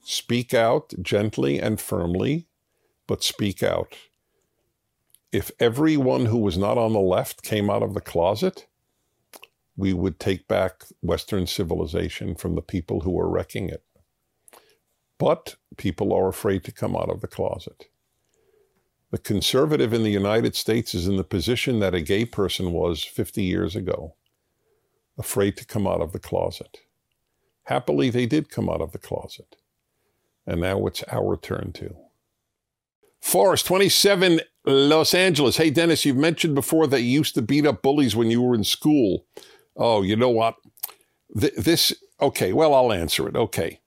Speak 0.00 0.52
out 0.52 0.92
gently 1.00 1.58
and 1.58 1.80
firmly, 1.80 2.46
but 3.06 3.22
speak 3.22 3.62
out. 3.62 3.94
If 5.32 5.50
everyone 5.60 6.26
who 6.26 6.38
was 6.38 6.56
not 6.56 6.78
on 6.78 6.92
the 6.92 7.00
left 7.00 7.42
came 7.42 7.68
out 7.68 7.82
of 7.82 7.94
the 7.94 8.00
closet, 8.00 8.66
we 9.76 9.92
would 9.92 10.18
take 10.18 10.48
back 10.48 10.84
Western 11.02 11.46
civilization 11.46 12.34
from 12.34 12.54
the 12.54 12.62
people 12.62 13.00
who 13.00 13.18
are 13.18 13.28
wrecking 13.28 13.68
it. 13.68 13.84
But 15.18 15.56
people 15.76 16.12
are 16.12 16.28
afraid 16.28 16.64
to 16.64 16.72
come 16.72 16.96
out 16.96 17.10
of 17.10 17.20
the 17.20 17.28
closet. 17.28 17.86
The 19.10 19.18
conservative 19.18 19.92
in 19.92 20.02
the 20.02 20.10
United 20.10 20.54
States 20.54 20.94
is 20.94 21.08
in 21.08 21.16
the 21.16 21.24
position 21.24 21.80
that 21.80 21.94
a 21.94 22.00
gay 22.00 22.24
person 22.24 22.72
was 22.72 23.04
50 23.04 23.42
years 23.42 23.74
ago, 23.74 24.16
afraid 25.16 25.56
to 25.56 25.64
come 25.64 25.86
out 25.86 26.00
of 26.00 26.12
the 26.12 26.18
closet. 26.18 26.78
Happily, 27.64 28.10
they 28.10 28.26
did 28.26 28.50
come 28.50 28.68
out 28.68 28.80
of 28.80 28.92
the 28.92 28.98
closet. 28.98 29.56
And 30.46 30.60
now 30.60 30.86
it's 30.86 31.04
our 31.10 31.36
turn 31.36 31.72
to. 31.74 31.94
Forrest, 33.20 33.66
27, 33.66 34.40
Los 34.68 35.14
Angeles. 35.14 35.56
Hey, 35.56 35.70
Dennis, 35.70 36.04
you've 36.04 36.16
mentioned 36.16 36.54
before 36.54 36.86
that 36.88 37.00
you 37.00 37.08
used 37.08 37.34
to 37.34 37.42
beat 37.42 37.66
up 37.66 37.80
bullies 37.80 38.14
when 38.14 38.30
you 38.30 38.42
were 38.42 38.54
in 38.54 38.64
school. 38.64 39.24
Oh, 39.74 40.02
you 40.02 40.14
know 40.14 40.28
what? 40.28 40.56
Th- 41.38 41.54
this, 41.54 41.94
okay, 42.20 42.52
well, 42.52 42.74
I'll 42.74 42.92
answer 42.92 43.26
it. 43.28 43.34
Okay. 43.34 43.80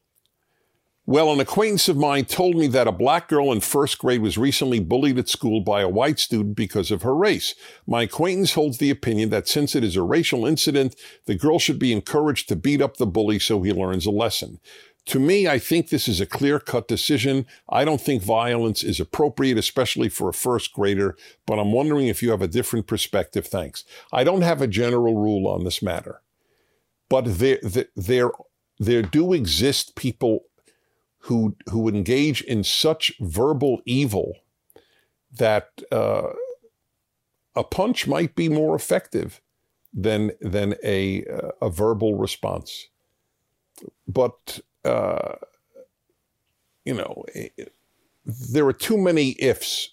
Well, 1.05 1.31
an 1.33 1.39
acquaintance 1.39 1.89
of 1.89 1.97
mine 1.97 2.25
told 2.25 2.55
me 2.55 2.67
that 2.67 2.87
a 2.87 2.91
black 2.91 3.27
girl 3.27 3.51
in 3.51 3.59
first 3.59 3.99
grade 3.99 4.21
was 4.21 4.37
recently 4.37 4.79
bullied 4.79 5.19
at 5.19 5.29
school 5.29 5.59
by 5.59 5.81
a 5.81 5.89
white 5.89 6.19
student 6.19 6.55
because 6.55 6.89
of 6.89 7.01
her 7.01 7.15
race. 7.15 7.53
My 7.85 8.03
acquaintance 8.03 8.53
holds 8.53 8.77
the 8.77 8.91
opinion 8.91 9.29
that 9.31 9.47
since 9.47 9.75
it 9.75 9.83
is 9.83 9.95
a 9.95 10.03
racial 10.03 10.45
incident, 10.45 10.95
the 11.25 11.35
girl 11.35 11.59
should 11.59 11.79
be 11.79 11.91
encouraged 11.91 12.47
to 12.49 12.55
beat 12.55 12.81
up 12.81 12.97
the 12.97 13.07
bully 13.07 13.39
so 13.39 13.61
he 13.61 13.73
learns 13.73 14.05
a 14.05 14.11
lesson. 14.11 14.59
To 15.07 15.19
me, 15.19 15.47
I 15.47 15.57
think 15.57 15.89
this 15.89 16.07
is 16.07 16.21
a 16.21 16.27
clear 16.27 16.59
cut 16.59 16.87
decision. 16.87 17.47
I 17.67 17.85
don't 17.85 17.99
think 17.99 18.21
violence 18.21 18.83
is 18.83 18.99
appropriate, 18.99 19.57
especially 19.57 20.09
for 20.09 20.29
a 20.29 20.33
first 20.33 20.73
grader, 20.73 21.17
but 21.45 21.57
I'm 21.57 21.71
wondering 21.71 22.07
if 22.07 22.21
you 22.21 22.29
have 22.31 22.41
a 22.41 22.47
different 22.47 22.85
perspective. 22.87 23.47
Thanks. 23.47 23.83
I 24.11 24.23
don't 24.23 24.43
have 24.43 24.61
a 24.61 24.67
general 24.67 25.15
rule 25.15 25.47
on 25.47 25.63
this 25.63 25.81
matter, 25.81 26.21
but 27.09 27.25
there, 27.39 27.59
there, 27.95 28.31
there 28.77 29.01
do 29.01 29.33
exist 29.33 29.95
people 29.95 30.45
who, 31.25 31.55
who 31.69 31.87
engage 31.87 32.41
in 32.41 32.63
such 32.63 33.11
verbal 33.19 33.81
evil 33.85 34.35
that 35.31 35.69
uh, 35.91 36.29
a 37.55 37.63
punch 37.63 38.07
might 38.07 38.35
be 38.35 38.49
more 38.49 38.75
effective 38.75 39.41
than, 39.93 40.31
than 40.41 40.75
a, 40.83 41.25
a 41.61 41.69
verbal 41.69 42.15
response. 42.15 42.87
But 44.07 44.59
uh, 44.85 45.35
you 46.85 46.93
know, 46.93 47.23
it, 47.33 47.73
there 48.25 48.65
are 48.67 48.73
too 48.73 48.97
many 48.97 49.35
ifs 49.39 49.89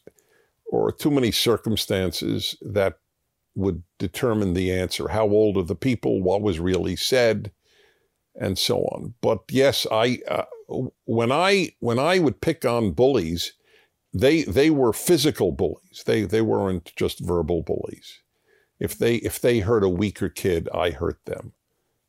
or 0.66 0.92
too 0.92 1.11
many 1.11 1.31
circumstances 1.31 2.57
that 2.61 2.98
would 3.55 3.83
determine 3.98 4.55
the 4.55 4.72
answer. 4.72 5.09
How 5.09 5.27
old 5.29 5.57
are 5.57 5.62
the 5.62 5.74
people? 5.74 6.22
What 6.22 6.42
was 6.42 6.61
really 6.61 6.96
said? 6.96 7.51
And 8.40 8.57
so 8.57 8.83
on. 8.92 9.14
But 9.20 9.40
yes, 9.51 9.87
I 9.90 10.20
uh, 10.29 10.44
when 11.07 11.33
I 11.33 11.72
when 11.81 11.98
I 11.98 12.20
would 12.20 12.40
pick 12.40 12.64
on 12.64 12.92
bullies, 12.92 13.55
they 14.14 14.44
they 14.44 14.70
were 14.70 14.92
physical 14.92 15.51
bullies. 15.51 16.05
They 16.07 16.22
they 16.22 16.42
weren't 16.42 16.92
just 16.94 17.18
verbal 17.18 17.62
bullies. 17.62 18.20
If 18.79 18.96
they 18.96 19.16
if 19.16 19.40
they 19.40 19.59
hurt 19.61 19.83
a 19.83 19.88
weaker 19.88 20.29
kid, 20.29 20.68
I 20.72 20.90
hurt 20.90 21.18
them, 21.24 21.53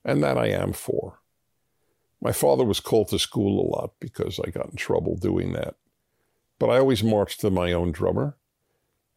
and 0.05 0.21
that 0.23 0.37
I 0.37 0.47
am 0.47 0.73
for. 0.73 1.18
My 2.21 2.32
father 2.32 2.65
was 2.65 2.79
called 2.79 3.10
to 3.10 3.19
school 3.19 3.62
a 3.62 3.69
lot 3.69 3.93
because 3.99 4.39
I 4.45 4.49
got 4.49 4.69
in 4.69 4.75
trouble 4.75 5.15
doing 5.15 5.53
that. 5.53 5.75
But 6.60 6.69
I 6.69 6.79
always 6.79 7.03
marched 7.03 7.39
to 7.41 7.49
my 7.49 7.71
own 7.71 7.91
drummer, 7.93 8.36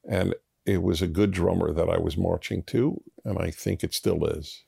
and 0.09 0.35
it 0.65 0.83
was 0.83 1.03
a 1.03 1.09
good 1.09 1.33
drummer 1.33 1.73
that 1.73 1.88
I 1.88 1.99
was 1.99 2.17
marching 2.17 2.62
to, 2.65 3.03
and 3.25 3.38
I 3.38 3.51
think 3.51 3.83
it 3.83 3.95
still 3.95 4.25
is. 4.27 4.62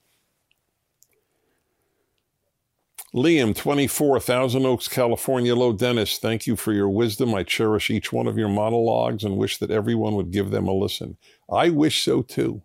Liam, 3.14 3.54
24, 3.54 4.18
Thousand 4.18 4.66
Oaks, 4.66 4.88
California. 4.88 5.54
Low 5.54 5.72
Dennis, 5.72 6.18
thank 6.18 6.48
you 6.48 6.56
for 6.56 6.72
your 6.72 6.88
wisdom. 6.88 7.32
I 7.32 7.44
cherish 7.44 7.88
each 7.88 8.12
one 8.12 8.26
of 8.26 8.36
your 8.36 8.48
monologues 8.48 9.22
and 9.22 9.36
wish 9.36 9.58
that 9.58 9.70
everyone 9.70 10.16
would 10.16 10.32
give 10.32 10.50
them 10.50 10.66
a 10.66 10.72
listen. 10.72 11.16
I 11.48 11.70
wish 11.70 12.02
so 12.02 12.22
too. 12.22 12.62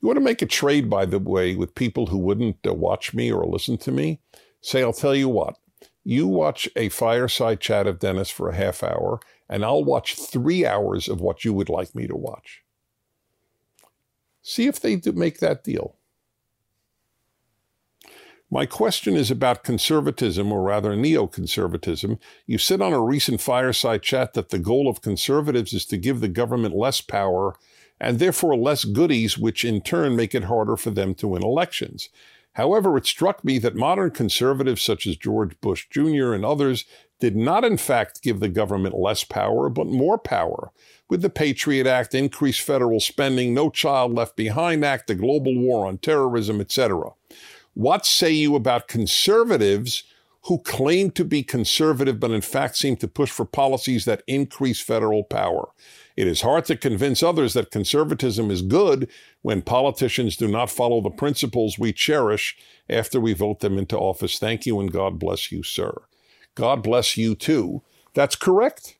You 0.00 0.08
want 0.08 0.18
to 0.18 0.24
make 0.24 0.42
a 0.42 0.46
trade, 0.46 0.90
by 0.90 1.06
the 1.06 1.18
way, 1.18 1.56
with 1.56 1.74
people 1.74 2.06
who 2.06 2.18
wouldn't 2.18 2.58
uh, 2.66 2.74
watch 2.74 3.14
me 3.14 3.32
or 3.32 3.46
listen 3.46 3.78
to 3.78 3.92
me? 3.92 4.20
Say, 4.60 4.82
I'll 4.82 4.92
tell 4.92 5.14
you 5.14 5.28
what, 5.28 5.56
you 6.04 6.26
watch 6.26 6.68
a 6.76 6.88
fireside 6.88 7.60
chat 7.60 7.86
of 7.86 7.98
Dennis 7.98 8.30
for 8.30 8.48
a 8.48 8.54
half 8.54 8.82
hour, 8.82 9.20
and 9.48 9.64
I'll 9.64 9.84
watch 9.84 10.14
three 10.14 10.66
hours 10.66 11.08
of 11.08 11.20
what 11.20 11.44
you 11.44 11.52
would 11.52 11.68
like 11.68 11.94
me 11.94 12.06
to 12.06 12.16
watch. 12.16 12.62
See 14.42 14.66
if 14.66 14.78
they 14.78 15.00
make 15.12 15.40
that 15.40 15.64
deal. 15.64 15.96
My 18.48 18.64
question 18.64 19.16
is 19.16 19.30
about 19.30 19.64
conservatism, 19.64 20.52
or 20.52 20.62
rather 20.62 20.90
neoconservatism. 20.90 22.18
You 22.46 22.58
said 22.58 22.80
on 22.80 22.92
a 22.92 23.00
recent 23.00 23.40
fireside 23.40 24.02
chat 24.02 24.34
that 24.34 24.50
the 24.50 24.60
goal 24.60 24.88
of 24.88 25.02
conservatives 25.02 25.72
is 25.72 25.84
to 25.86 25.96
give 25.96 26.20
the 26.20 26.28
government 26.28 26.76
less 26.76 27.00
power 27.00 27.56
and 28.00 28.18
therefore 28.18 28.56
less 28.56 28.84
goodies, 28.84 29.38
which 29.38 29.64
in 29.64 29.80
turn 29.80 30.16
make 30.16 30.34
it 30.34 30.44
harder 30.44 30.76
for 30.76 30.90
them 30.90 31.14
to 31.14 31.28
win 31.28 31.42
elections. 31.42 32.08
However, 32.52 32.96
it 32.96 33.04
struck 33.04 33.44
me 33.44 33.58
that 33.58 33.76
modern 33.76 34.10
conservatives 34.10 34.80
such 34.80 35.06
as 35.06 35.16
George 35.16 35.60
Bush 35.60 35.86
Jr. 35.90 36.32
and 36.32 36.44
others 36.44 36.86
did 37.20 37.36
not, 37.36 37.64
in 37.64 37.76
fact, 37.76 38.22
give 38.22 38.40
the 38.40 38.48
government 38.48 38.98
less 38.98 39.24
power, 39.24 39.68
but 39.68 39.86
more 39.86 40.18
power. 40.18 40.70
With 41.08 41.22
the 41.22 41.30
Patriot 41.30 41.86
Act, 41.86 42.14
increased 42.14 42.60
federal 42.60 43.00
spending, 43.00 43.52
No 43.52 43.70
Child 43.70 44.14
Left 44.14 44.36
Behind 44.36 44.84
Act, 44.84 45.06
the 45.06 45.14
global 45.14 45.56
war 45.58 45.86
on 45.86 45.98
terrorism, 45.98 46.60
etc. 46.60 47.10
What 47.74 48.06
say 48.06 48.32
you 48.32 48.54
about 48.54 48.88
conservatives 48.88 50.04
who 50.46 50.58
claim 50.60 51.10
to 51.10 51.24
be 51.24 51.42
conservative, 51.42 52.20
but 52.20 52.30
in 52.30 52.40
fact 52.40 52.76
seem 52.76 52.96
to 52.96 53.08
push 53.08 53.30
for 53.30 53.44
policies 53.44 54.04
that 54.04 54.22
increase 54.26 54.80
federal 54.80 55.24
power? 55.24 55.68
It 56.16 56.26
is 56.26 56.42
hard 56.42 56.64
to 56.66 56.76
convince 56.76 57.22
others 57.22 57.52
that 57.54 57.70
conservatism 57.70 58.50
is 58.50 58.62
good 58.62 59.10
when 59.42 59.62
politicians 59.62 60.36
do 60.36 60.48
not 60.48 60.70
follow 60.70 61.00
the 61.00 61.10
principles 61.10 61.78
we 61.78 61.92
cherish 61.92 62.56
after 62.88 63.20
we 63.20 63.34
vote 63.34 63.60
them 63.60 63.76
into 63.76 63.98
office. 63.98 64.38
Thank 64.38 64.66
you 64.66 64.78
and 64.80 64.92
God 64.92 65.18
bless 65.18 65.50
you, 65.50 65.62
sir. 65.62 66.02
God 66.54 66.82
bless 66.82 67.16
you 67.16 67.34
too. 67.34 67.82
That's 68.14 68.36
correct. 68.36 68.98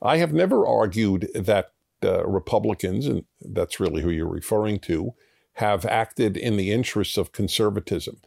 I 0.00 0.18
have 0.18 0.32
never 0.32 0.66
argued 0.66 1.28
that 1.34 1.72
uh, 2.02 2.24
Republicans, 2.26 3.06
and 3.06 3.24
that's 3.40 3.80
really 3.80 4.02
who 4.02 4.10
you're 4.10 4.28
referring 4.28 4.78
to, 4.80 5.14
have 5.54 5.84
acted 5.84 6.36
in 6.36 6.56
the 6.56 6.70
interests 6.70 7.16
of 7.16 7.32
conservatism. 7.32 8.18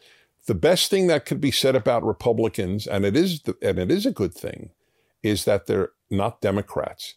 The 0.47 0.55
best 0.55 0.89
thing 0.89 1.07
that 1.07 1.25
could 1.25 1.39
be 1.39 1.51
said 1.51 1.75
about 1.75 2.03
Republicans, 2.03 2.87
and 2.87 3.05
it 3.05 3.15
is, 3.15 3.41
the, 3.43 3.55
and 3.61 3.77
it 3.77 3.91
is 3.91 4.05
a 4.05 4.11
good 4.11 4.33
thing, 4.33 4.71
is 5.21 5.45
that 5.45 5.67
they're 5.67 5.91
not 6.09 6.41
Democrats. 6.41 7.15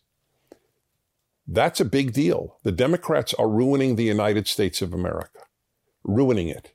That's 1.47 1.81
a 1.81 1.85
big 1.87 2.13
deal. 2.13 2.59
The 2.63 2.73
Democrats 2.73 3.35
are 3.35 3.49
ruining 3.49 3.97
the 3.97 4.05
United 4.05 4.47
States 4.47 4.83
of 4.83 4.93
America, 4.93 5.41
ruining 6.03 6.49
it. 6.49 6.73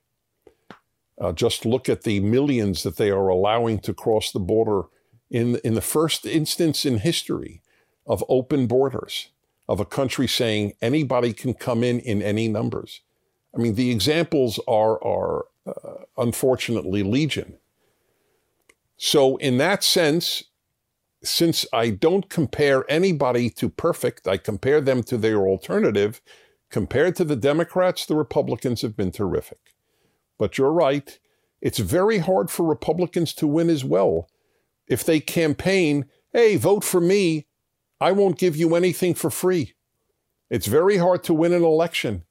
Uh, 1.20 1.34
just 1.34 1.66
look 1.66 1.90
at 1.90 2.04
the 2.04 2.20
millions 2.20 2.84
that 2.84 2.98
they 2.98 3.12
are 3.12 3.28
allowing 3.28 3.80
to 3.80 3.94
cross 3.94 4.32
the 4.32 4.40
border 4.40 4.84
in, 5.30 5.58
in 5.58 5.76
the 5.76 5.82
first 5.82 6.26
instance 6.26 6.86
in 6.86 7.00
history 7.00 7.62
of 8.08 8.24
open 8.30 8.68
borders, 8.68 9.30
of 9.68 9.80
a 9.80 9.86
country 9.86 10.28
saying 10.28 10.74
anybody 10.82 11.34
can 11.34 11.54
come 11.54 11.84
in 11.84 12.00
in 12.00 12.22
any 12.22 12.48
numbers. 12.48 13.02
I 13.54 13.60
mean, 13.60 13.76
the 13.76 13.92
examples 13.92 14.60
are, 14.68 15.04
are 15.04 15.46
uh, 15.84 16.03
unfortunately 16.17 17.03
legion. 17.03 17.58
So, 18.97 19.38
in 19.38 19.58
that 19.58 19.84
sense, 19.84 20.43
since 21.23 21.65
I 21.73 21.89
don't 21.89 22.29
compare 22.29 22.89
anybody 22.89 23.49
to 23.51 23.69
perfect, 23.69 24.27
I 24.27 24.38
compare 24.38 24.82
them 24.82 25.03
to 25.03 25.17
their 25.17 25.47
alternative. 25.47 26.21
Compared 26.69 27.15
to 27.15 27.23
the 27.23 27.36
Democrats, 27.36 28.05
the 28.05 28.15
Republicans 28.15 28.82
have 28.82 28.95
been 28.95 29.12
terrific. 29.12 29.60
But 30.38 30.58
you're 30.58 30.71
right, 30.71 31.17
it's 31.62 31.79
very 31.79 32.19
hard 32.19 32.49
for 32.49 32.65
Republicans 32.65 33.34
to 33.36 33.47
win 33.47 33.69
as 33.69 33.84
well. 33.84 34.29
If 34.88 35.03
they 35.03 35.19
campaign, 35.19 36.05
hey, 36.32 36.55
vote 36.55 36.84
for 36.84 37.01
me, 37.01 37.47
I 37.99 38.12
won't 38.12 38.38
give 38.38 38.55
you 38.55 38.75
anything 38.75 39.13
for 39.13 39.29
free. 39.29 39.73
It's 40.49 40.67
very 40.67 40.97
hard 40.97 41.23
to 41.25 41.34
win 41.34 41.53
an 41.53 41.63
election. 41.63 42.23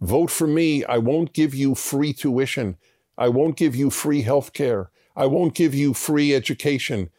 Vote 0.00 0.30
for 0.30 0.46
me, 0.46 0.84
I 0.84 0.98
won't 0.98 1.32
give 1.32 1.54
you 1.54 1.74
free 1.74 2.12
tuition. 2.12 2.76
I 3.18 3.28
won't 3.28 3.56
give 3.56 3.76
you 3.76 3.90
free 3.90 4.22
health 4.22 4.52
care. 4.52 4.90
I 5.14 5.26
won't 5.26 5.54
give 5.54 5.74
you 5.74 5.92
free 5.92 6.34
education 6.34 7.10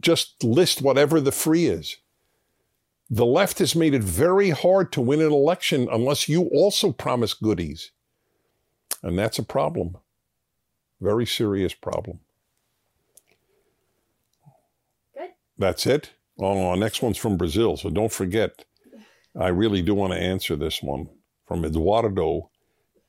just 0.00 0.42
list 0.42 0.82
whatever 0.82 1.20
the 1.20 1.32
free 1.32 1.66
is. 1.66 1.96
The 3.10 3.26
left 3.26 3.58
has 3.58 3.76
made 3.76 3.94
it 3.94 4.02
very 4.02 4.50
hard 4.50 4.90
to 4.92 5.00
win 5.00 5.20
an 5.20 5.32
election 5.32 5.88
unless 5.90 6.28
you 6.28 6.44
also 6.52 6.90
promise 6.90 7.34
goodies. 7.34 7.92
And 9.02 9.18
that's 9.18 9.38
a 9.38 9.44
problem. 9.44 9.96
Very 11.00 11.26
serious 11.26 11.74
problem. 11.74 12.20
Good. 15.16 15.30
That's 15.58 15.86
it? 15.86 16.12
Oh, 16.38 16.74
next 16.74 17.02
one's 17.02 17.18
from 17.18 17.36
Brazil, 17.36 17.76
so 17.76 17.90
don't 17.90 18.12
forget. 18.12 18.64
I 19.38 19.48
really 19.48 19.82
do 19.82 19.94
want 19.94 20.12
to 20.12 20.18
answer 20.18 20.56
this 20.56 20.82
one 20.82 21.08
from 21.46 21.64
Eduardo 21.64 22.50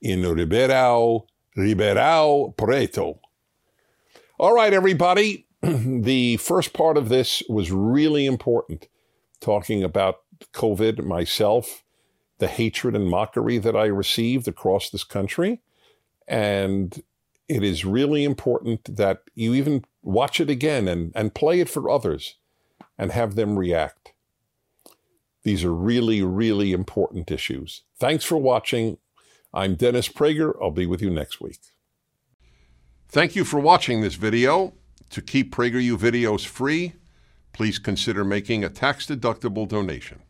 in 0.02 0.22
Ribeirão, 0.22 1.26
Ribeirão 1.58 2.56
Preto. 2.56 3.20
All 4.38 4.54
right, 4.54 4.74
everybody. 4.74 5.48
the 5.62 6.38
first 6.38 6.74
part 6.74 6.98
of 6.98 7.10
this 7.10 7.42
was 7.50 7.72
really 7.72 8.26
important, 8.26 8.88
talking 9.40 9.84
about 9.84 10.18
COVID, 10.54 11.04
myself, 11.04 11.84
the 12.40 12.48
hatred 12.48 12.96
and 12.96 13.10
mockery 13.10 13.58
that 13.58 13.76
I 13.76 13.86
received 13.86 14.48
across 14.48 14.90
this 14.90 15.04
country. 15.04 15.62
And 16.28 17.02
it 17.48 17.64
is 17.64 17.86
really 17.86 18.24
important 18.24 18.96
that 18.98 19.22
you 19.34 19.54
even 19.54 19.86
watch 20.02 20.40
it 20.40 20.50
again 20.50 20.88
and, 20.88 21.12
and 21.16 21.34
play 21.34 21.60
it 21.60 21.70
for 21.70 21.90
others 21.90 22.36
and 22.98 23.12
have 23.12 23.36
them 23.36 23.58
react. 23.58 24.14
These 25.46 25.64
are 25.64 25.74
really, 25.74 26.24
really 26.24 26.72
important 26.72 27.30
issues. 27.30 27.84
Thanks 28.00 28.26
for 28.26 28.36
watching. 28.36 28.98
I'm 29.54 29.76
Dennis 29.76 30.10
Prager. 30.10 30.54
I'll 30.60 30.72
be 30.72 30.88
with 30.88 31.04
you 31.04 31.12
next 31.12 31.40
week. 31.40 31.60
Thank 33.10 33.36
you 33.36 33.46
for 33.46 33.60
watching 33.60 34.02
this 34.02 34.16
video. 34.16 34.74
To 35.12 35.22
keep 35.22 35.56
PragerU 35.56 36.00
videos 36.00 36.48
free, 36.48 36.94
please 37.54 37.78
consider 37.78 38.26
making 38.26 38.64
a 38.64 38.70
tax-deductible 38.70 39.68
donation. 39.68 40.24